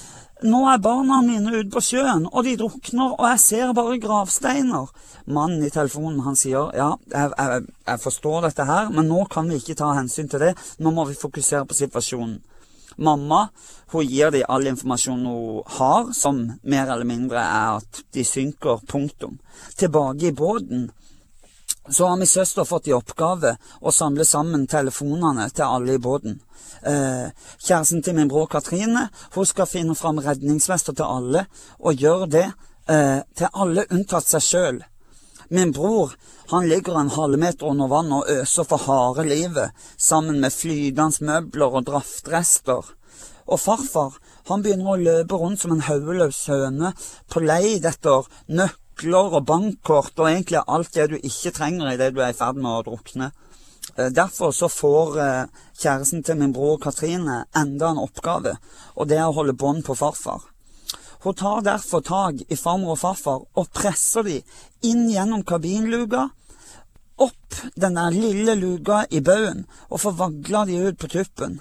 nå 0.46 0.60
er 0.70 0.78
barna 0.78 1.18
mine 1.26 1.50
ute 1.56 1.72
på 1.74 1.82
sjøen, 1.82 2.28
og 2.30 2.44
de 2.46 2.52
drukner, 2.60 3.16
og 3.16 3.24
jeg 3.32 3.40
ser 3.42 3.72
bare 3.74 3.98
gravsteiner. 3.98 4.92
Mannen 5.26 5.64
i 5.66 5.72
telefonen 5.74 6.22
han 6.22 6.38
sier 6.38 6.70
ja, 6.78 6.92
jeg, 7.10 7.32
jeg, 7.34 7.64
jeg 7.90 8.02
forstår 8.04 8.46
dette 8.46 8.68
her, 8.68 8.92
men 8.94 9.10
nå 9.10 9.24
kan 9.32 9.50
vi 9.50 9.58
ikke 9.58 9.76
ta 9.80 9.90
hensyn 9.98 10.30
til 10.30 10.46
det, 10.46 10.52
nå 10.78 10.94
må 10.94 11.08
vi 11.08 11.18
fokusere 11.18 11.66
på 11.66 11.80
situasjonen. 11.80 12.38
Mamma 12.98 13.48
hun 13.92 14.06
gir 14.06 14.30
dem 14.34 14.46
all 14.50 14.66
informasjon 14.70 15.26
hun 15.26 15.66
har, 15.78 16.12
som 16.14 16.40
mer 16.62 16.86
eller 16.86 17.06
mindre 17.06 17.42
er 17.42 17.82
at 17.82 18.02
de 18.14 18.24
synker, 18.26 18.86
punktum. 18.86 19.38
Tilbake 19.78 20.30
i 20.30 20.34
båten 20.34 20.88
så 21.90 22.06
har 22.06 22.16
min 22.16 22.26
søster 22.26 22.64
fått 22.64 22.88
i 22.88 22.94
oppgave 22.96 23.56
å 23.80 23.92
samle 23.92 24.24
sammen 24.24 24.66
telefonene 24.66 25.48
til 25.50 25.64
alle 25.64 25.96
i 25.96 26.02
båten. 26.02 26.38
Eh, 26.82 27.30
kjæresten 27.58 28.02
til 28.02 28.14
min 28.14 28.28
bror 28.28 28.46
Katrine 28.46 29.08
hun 29.34 29.46
skal 29.46 29.66
finne 29.66 29.96
fram 29.98 30.20
redningsvester 30.22 30.94
til 30.94 31.08
alle, 31.08 31.46
og 31.78 32.04
gjøre 32.04 32.28
det 32.34 32.46
eh, 32.88 33.20
til 33.36 33.52
alle 33.52 33.86
unntatt 33.90 34.28
seg 34.28 34.44
sjøl. 34.44 34.82
Min 35.48 35.72
bror 35.72 36.12
han 36.50 36.68
ligger 36.68 36.98
en 37.00 37.12
halvmeter 37.12 37.66
under 37.66 37.88
vann 37.88 38.12
og 38.12 38.28
øser 38.28 38.68
for 38.68 38.84
harde 38.84 39.24
livet, 39.28 39.72
sammen 39.96 40.40
med 40.40 40.52
flytende 40.52 41.24
møbler 41.24 41.80
og 41.80 41.86
draftrester. 41.88 42.84
Og 43.48 43.60
farfar 43.60 44.18
han 44.48 44.64
begynner 44.64 44.92
å 44.92 45.00
løpe 45.00 45.40
rundt 45.40 45.60
som 45.62 45.72
en 45.72 45.86
hodeløs 45.88 46.44
høne 46.52 46.92
på 47.32 47.40
leid 47.44 47.88
etter 47.88 48.28
nøkler 48.48 48.84
nøkler 48.98 49.36
og 49.38 49.46
bankkort 49.46 50.18
og 50.18 50.28
egentlig 50.28 50.62
alt 50.66 50.94
det 50.94 51.10
du 51.10 51.16
ikke 51.16 51.52
trenger 51.54 51.92
idet 51.92 52.14
du 52.14 52.20
er 52.20 52.32
i 52.32 52.36
ferd 52.36 52.56
med 52.56 52.70
å 52.70 52.82
drukne. 52.82 53.30
Eh, 53.96 54.10
derfor 54.10 54.50
så 54.52 54.68
får 54.68 55.18
eh, 55.18 55.46
kjæresten 55.78 56.22
til 56.22 56.36
min 56.36 56.52
bror 56.52 56.78
Katrine 56.78 57.44
enda 57.54 57.90
en 57.90 58.02
oppgave, 58.02 58.56
og 58.96 59.08
det 59.08 59.18
er 59.18 59.28
å 59.28 59.36
holde 59.36 59.54
bånd 59.54 59.84
på 59.84 59.94
farfar. 59.94 60.42
Hun 61.22 61.34
tar 61.34 61.62
derfor 61.62 62.00
tak 62.00 62.42
i 62.48 62.56
farmor 62.56 62.96
og 62.96 62.98
farfar 62.98 63.40
og 63.54 63.70
presser 63.72 64.22
de 64.22 64.42
inn 64.82 65.08
gjennom 65.10 65.44
kabinluka, 65.44 66.28
opp 67.18 67.62
den 67.74 67.96
der 67.98 68.14
lille 68.14 68.54
luka 68.54 69.04
i 69.10 69.20
baugen, 69.20 69.66
og 69.90 70.00
får 70.00 70.18
vagla 70.18 70.64
de 70.66 70.82
ut 70.88 70.98
på 70.98 71.10
tuppen. 71.10 71.60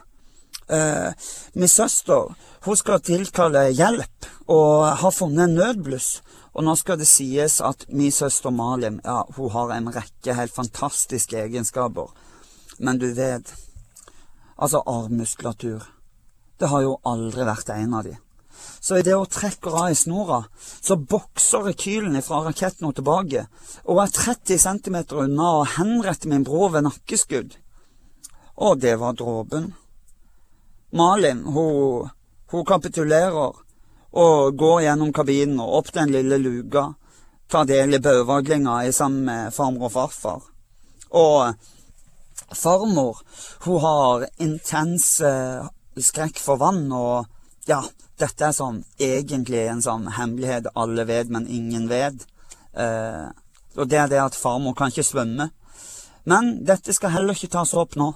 Eh, 0.69 1.13
min 1.54 1.69
søster 1.69 2.34
hun 2.65 2.78
skal 2.78 3.00
tilkalle 3.00 3.69
hjelp 3.71 4.28
og 4.52 4.97
har 5.00 5.13
funnet 5.15 5.47
en 5.47 5.56
nødbluss. 5.56 6.21
Og 6.58 6.65
nå 6.65 6.74
skal 6.76 6.98
det 6.98 7.06
sies 7.06 7.60
at 7.62 7.86
min 7.93 8.12
søster 8.12 8.50
Malin 8.50 8.98
ja, 9.06 9.22
hun 9.38 9.54
har 9.54 9.76
en 9.76 9.91
rekke 9.93 10.34
helt 10.34 10.54
fantastiske 10.54 11.38
egenskaper. 11.38 12.10
Men 12.80 12.98
du 12.98 13.12
vet 13.13 13.54
Altså, 14.58 14.82
armmuskulatur. 14.89 15.84
Det 16.58 16.70
har 16.72 16.82
jo 16.82 16.96
aldri 17.06 17.43
vært 17.46 17.70
en 17.70 17.91
av 17.93 18.08
de. 18.08 18.15
Så 18.82 18.98
idet 18.98 19.13
hun 19.13 19.30
trekker 19.30 19.76
av 19.84 19.91
i 19.91 19.98
snora, 20.00 20.39
så 20.82 20.98
bokser 20.98 21.67
rekylen 21.67 22.17
fra 22.26 22.39
raketten 22.48 22.88
hun 22.88 22.96
tilbake, 22.98 23.43
og 23.86 24.02
er 24.02 24.15
30 24.15 24.58
cm 24.63 24.98
unna 25.13 25.52
og 25.60 25.76
henretter 25.76 26.32
min 26.32 26.46
bror 26.48 26.74
ved 26.74 26.88
nakkeskudd. 26.88 27.54
Og 28.58 28.82
det 28.82 28.96
var 28.98 29.13
dråpen. 29.13 29.76
Malin, 30.89 31.43
hun, 31.46 32.10
hun 32.50 32.65
kapitulerer 32.65 33.62
og 34.18 34.58
går 34.58 34.84
gjennom 34.88 35.14
kabinen 35.14 35.62
og 35.62 35.80
opp 35.82 35.94
den 35.94 36.14
lille 36.16 36.40
luka. 36.42 36.90
Tar 37.48 37.68
del 37.70 37.96
i 37.96 38.04
bauevaglinga 38.04 38.80
sammen 38.92 39.28
med 39.30 39.54
farmor 39.56 39.88
og 39.88 39.94
farfar. 39.94 40.48
Og 41.16 41.54
Farmor 42.56 43.18
hun 43.66 43.82
har 43.82 44.28
intens 44.38 45.22
eh, 45.22 45.66
skrekk 46.00 46.40
for 46.40 46.60
vann, 46.62 46.86
og 46.94 47.26
ja, 47.68 47.82
dette 48.20 48.48
er 48.48 48.56
sånn 48.56 48.84
egentlig 49.02 49.66
en 49.68 49.84
sånn 49.84 50.08
hemmelighet 50.16 50.70
alle 50.76 51.04
vet, 51.10 51.32
men 51.34 51.50
ingen 51.52 51.90
vet. 51.92 52.24
Eh, 52.78 53.28
og 53.76 53.90
det 53.92 54.00
er 54.00 54.12
det 54.12 54.22
at 54.24 54.38
farmor 54.38 54.78
kan 54.78 54.94
ikke 54.94 55.06
svømme. 55.06 55.50
Men 56.28 56.54
dette 56.68 56.96
skal 56.96 57.14
heller 57.18 57.36
ikke 57.36 57.52
tas 57.58 57.76
opp 57.78 57.98
nå. 58.00 58.14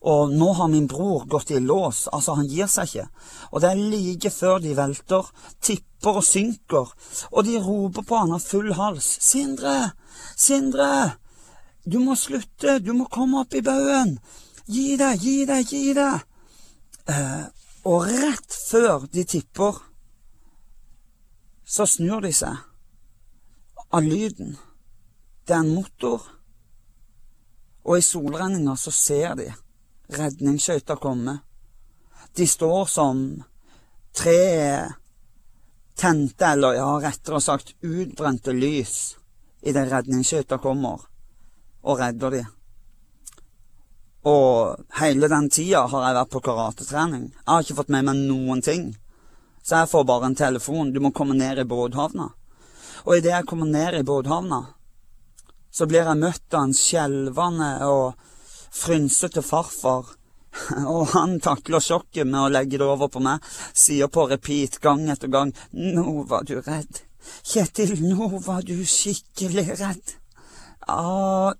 Og 0.00 0.30
nå 0.30 0.52
har 0.54 0.68
min 0.70 0.86
bror 0.86 1.24
gått 1.26 1.50
i 1.50 1.58
lås, 1.60 2.06
altså 2.12 2.36
han 2.38 2.46
gir 2.46 2.68
seg 2.70 2.86
ikke. 2.86 3.06
Og 3.50 3.62
det 3.62 3.70
er 3.70 3.80
like 3.94 4.30
før 4.30 4.60
de 4.62 4.76
velter, 4.78 5.30
tipper 5.60 6.20
og 6.20 6.26
synker, 6.26 6.92
og 7.32 7.46
de 7.46 7.58
roper 7.62 8.06
på 8.06 8.20
han 8.20 8.36
av 8.36 8.44
full 8.44 8.70
hals. 8.78 9.08
Sindre! 9.26 9.92
Sindre! 10.36 11.18
Du 11.82 11.98
må 12.04 12.14
slutte, 12.20 12.78
du 12.78 12.92
må 12.94 13.08
komme 13.10 13.42
opp 13.42 13.54
i 13.58 13.64
baugen! 13.64 14.18
Gi 14.68 14.96
deg, 15.00 15.18
gi 15.24 15.36
deg, 15.48 15.66
gi 15.72 15.94
deg! 15.96 16.24
Eh, 17.08 17.44
og 17.88 18.04
rett 18.06 18.54
før 18.68 19.06
de 19.10 19.24
tipper, 19.24 19.78
så 21.64 21.86
snur 21.88 22.22
de 22.24 22.32
seg 22.36 22.56
av 23.90 24.04
lyden. 24.04 24.56
Det 25.44 25.56
er 25.56 25.64
en 25.64 25.72
motor. 25.72 26.20
Og 27.88 27.96
i 27.96 28.04
solrenninga 28.04 28.76
så 28.76 28.92
ser 28.92 29.34
de 29.40 29.48
redningsskøyta 30.08 30.96
komme. 30.96 31.38
De 32.36 32.46
står 32.46 32.86
som 32.86 33.22
tre 34.16 34.88
tente, 35.98 36.46
eller 36.46 36.78
ja, 36.78 36.90
rettere 37.02 37.40
sagt 37.40 37.74
utbrente 37.82 38.52
lys 38.52 39.16
idet 39.62 39.90
redningsskøyta 39.90 40.60
kommer 40.62 41.02
og 41.82 41.98
redder 42.00 42.36
de. 42.36 42.44
Og 44.28 44.76
hele 45.00 45.28
den 45.30 45.48
tida 45.50 45.84
har 45.88 46.06
jeg 46.06 46.16
vært 46.18 46.32
på 46.32 46.42
karatetrening. 46.44 47.28
Jeg 47.32 47.50
har 47.52 47.64
ikke 47.64 47.78
fått 47.80 47.92
med 47.94 48.08
meg 48.08 48.24
noen 48.28 48.62
ting. 48.64 48.90
Så 49.62 49.82
jeg 49.82 49.90
får 49.90 50.04
bare 50.08 50.28
en 50.28 50.36
telefon. 50.38 50.92
Du 50.92 51.00
må 51.00 51.12
komme 51.16 51.36
ned 51.38 51.62
i 51.62 51.68
båthavna. 51.68 52.28
Og 53.06 53.16
idet 53.16 53.32
jeg 53.32 53.46
kommer 53.48 53.70
ned 53.70 54.00
i 54.00 54.04
båthavna, 54.04 54.60
så 55.70 55.86
blir 55.86 56.08
jeg 56.08 56.20
møtt 56.20 56.54
av 56.56 56.66
en 56.66 56.74
skjelvende 56.74 57.70
og 57.86 58.18
frynsete 58.74 59.42
farfar. 59.42 60.14
Og 60.94 61.12
han 61.12 61.38
takler 61.44 61.82
sjokket 61.84 62.26
med 62.26 62.40
å 62.40 62.52
legge 62.52 62.80
det 62.80 62.86
over 62.88 63.10
på 63.12 63.22
meg, 63.22 63.44
sier 63.76 64.10
på 64.10 64.26
repeat 64.30 64.80
gang 64.82 65.04
etter 65.12 65.30
gang 65.30 65.52
Nå 65.72 66.24
var 66.30 66.46
du 66.48 66.56
redd. 66.60 67.02
Kjetil, 67.44 67.98
nå 68.02 68.30
var 68.44 68.64
du 68.66 68.76
skikkelig 68.86 69.66
redd. 69.78 70.14
Ja, 70.88 71.54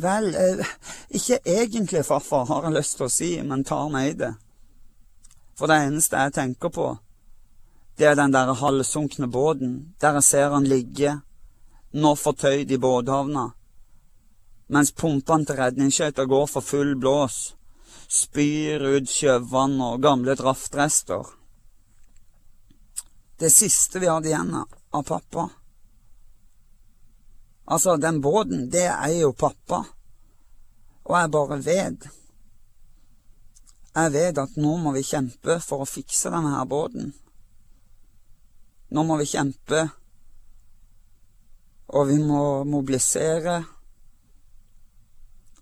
vel, 0.00 0.34
eh, 0.34 0.72
ikke 1.10 1.38
egentlig, 1.44 2.04
farfar, 2.06 2.48
har 2.48 2.66
jeg 2.66 2.78
lyst 2.78 2.96
til 2.98 3.06
å 3.06 3.12
si, 3.12 3.30
men 3.46 3.64
tar 3.64 3.90
meg 3.92 4.10
i 4.10 4.16
det. 4.24 4.32
For 5.58 5.70
det 5.70 5.76
eneste 5.86 6.18
jeg 6.18 6.34
tenker 6.34 6.72
på, 6.74 6.88
det 7.98 8.08
er 8.08 8.16
den 8.16 8.32
der 8.32 8.54
halvsunkne 8.56 9.28
båten, 9.30 9.94
der 10.00 10.18
jeg 10.18 10.24
ser 10.24 10.54
han 10.54 10.64
ligge, 10.66 11.18
nå 11.92 12.14
fortøyd 12.16 12.70
i 12.70 12.78
båthavna, 12.80 13.50
mens 14.70 14.92
pumpene 14.94 15.46
til 15.46 15.58
redningsskøyta 15.58 16.26
går 16.30 16.46
for 16.50 16.64
full 16.64 16.94
blås, 17.00 17.38
spyr 18.10 18.82
ut 18.96 19.10
sjøvann 19.10 19.78
og 19.82 20.02
gamle 20.02 20.36
draftrester. 20.38 21.26
Det 23.40 23.50
siste 23.50 24.02
vi 24.02 24.10
hadde 24.10 24.30
igjen 24.30 24.52
av 24.54 25.02
pappa. 25.06 25.48
Altså, 27.70 27.96
den 27.96 28.20
båten, 28.20 28.68
det 28.70 28.86
er 28.90 29.14
jo 29.14 29.32
pappa. 29.32 29.84
Og 31.06 31.14
jeg 31.16 31.30
bare 31.32 31.58
vet. 31.64 32.08
Jeg 33.94 34.12
vet 34.14 34.38
at 34.38 34.58
nå 34.58 34.76
må 34.82 34.92
vi 34.94 35.06
kjempe 35.06 35.56
for 35.64 35.82
å 35.82 35.88
fikse 35.88 36.30
denne 36.34 36.52
her 36.56 36.66
båten. 36.68 37.12
Nå 38.90 39.04
må 39.06 39.16
vi 39.20 39.28
kjempe, 39.30 39.84
og 41.94 42.08
vi 42.10 42.18
må 42.22 42.42
mobilisere. 42.66 43.60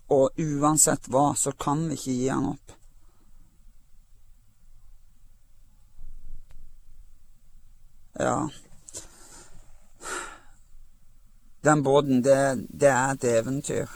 Og 0.09 0.29
uansett 0.41 1.09
hva, 1.13 1.33
så 1.37 1.53
kan 1.53 1.85
vi 1.89 1.97
ikke 1.97 2.17
gi 2.17 2.27
han 2.33 2.49
opp. 2.53 2.75
Ja 8.19 8.49
Den 11.63 11.83
båten, 11.83 12.23
det, 12.23 12.65
det 12.69 12.87
er 12.87 13.13
et 13.13 13.23
eventyr. 13.23 13.87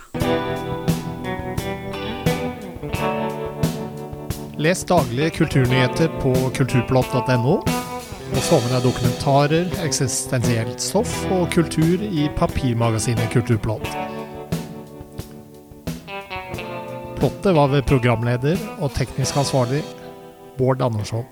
Les 4.58 4.84
daglige 4.84 5.30
kulturnyheter 5.30 6.12
på 6.22 6.34
kulturplott.no. 6.56 7.56
Og 8.34 8.42
få 8.48 8.60
med 8.64 8.72
deg 8.76 8.86
dokumentarer, 8.88 9.76
eksistensielt 9.86 10.82
stoff 10.82 11.14
og 11.32 11.48
kultur 11.54 12.04
i 12.04 12.30
papirmagasinet 12.38 13.32
Kulturplott. 13.34 14.13
Plottet 17.24 17.56
var 17.56 17.70
ved 17.72 17.86
programleder 17.88 18.60
og 18.84 18.90
teknisk 18.92 19.38
ansvarlig 19.40 19.80
Bård 20.58 20.82
Andersson. 20.84 21.24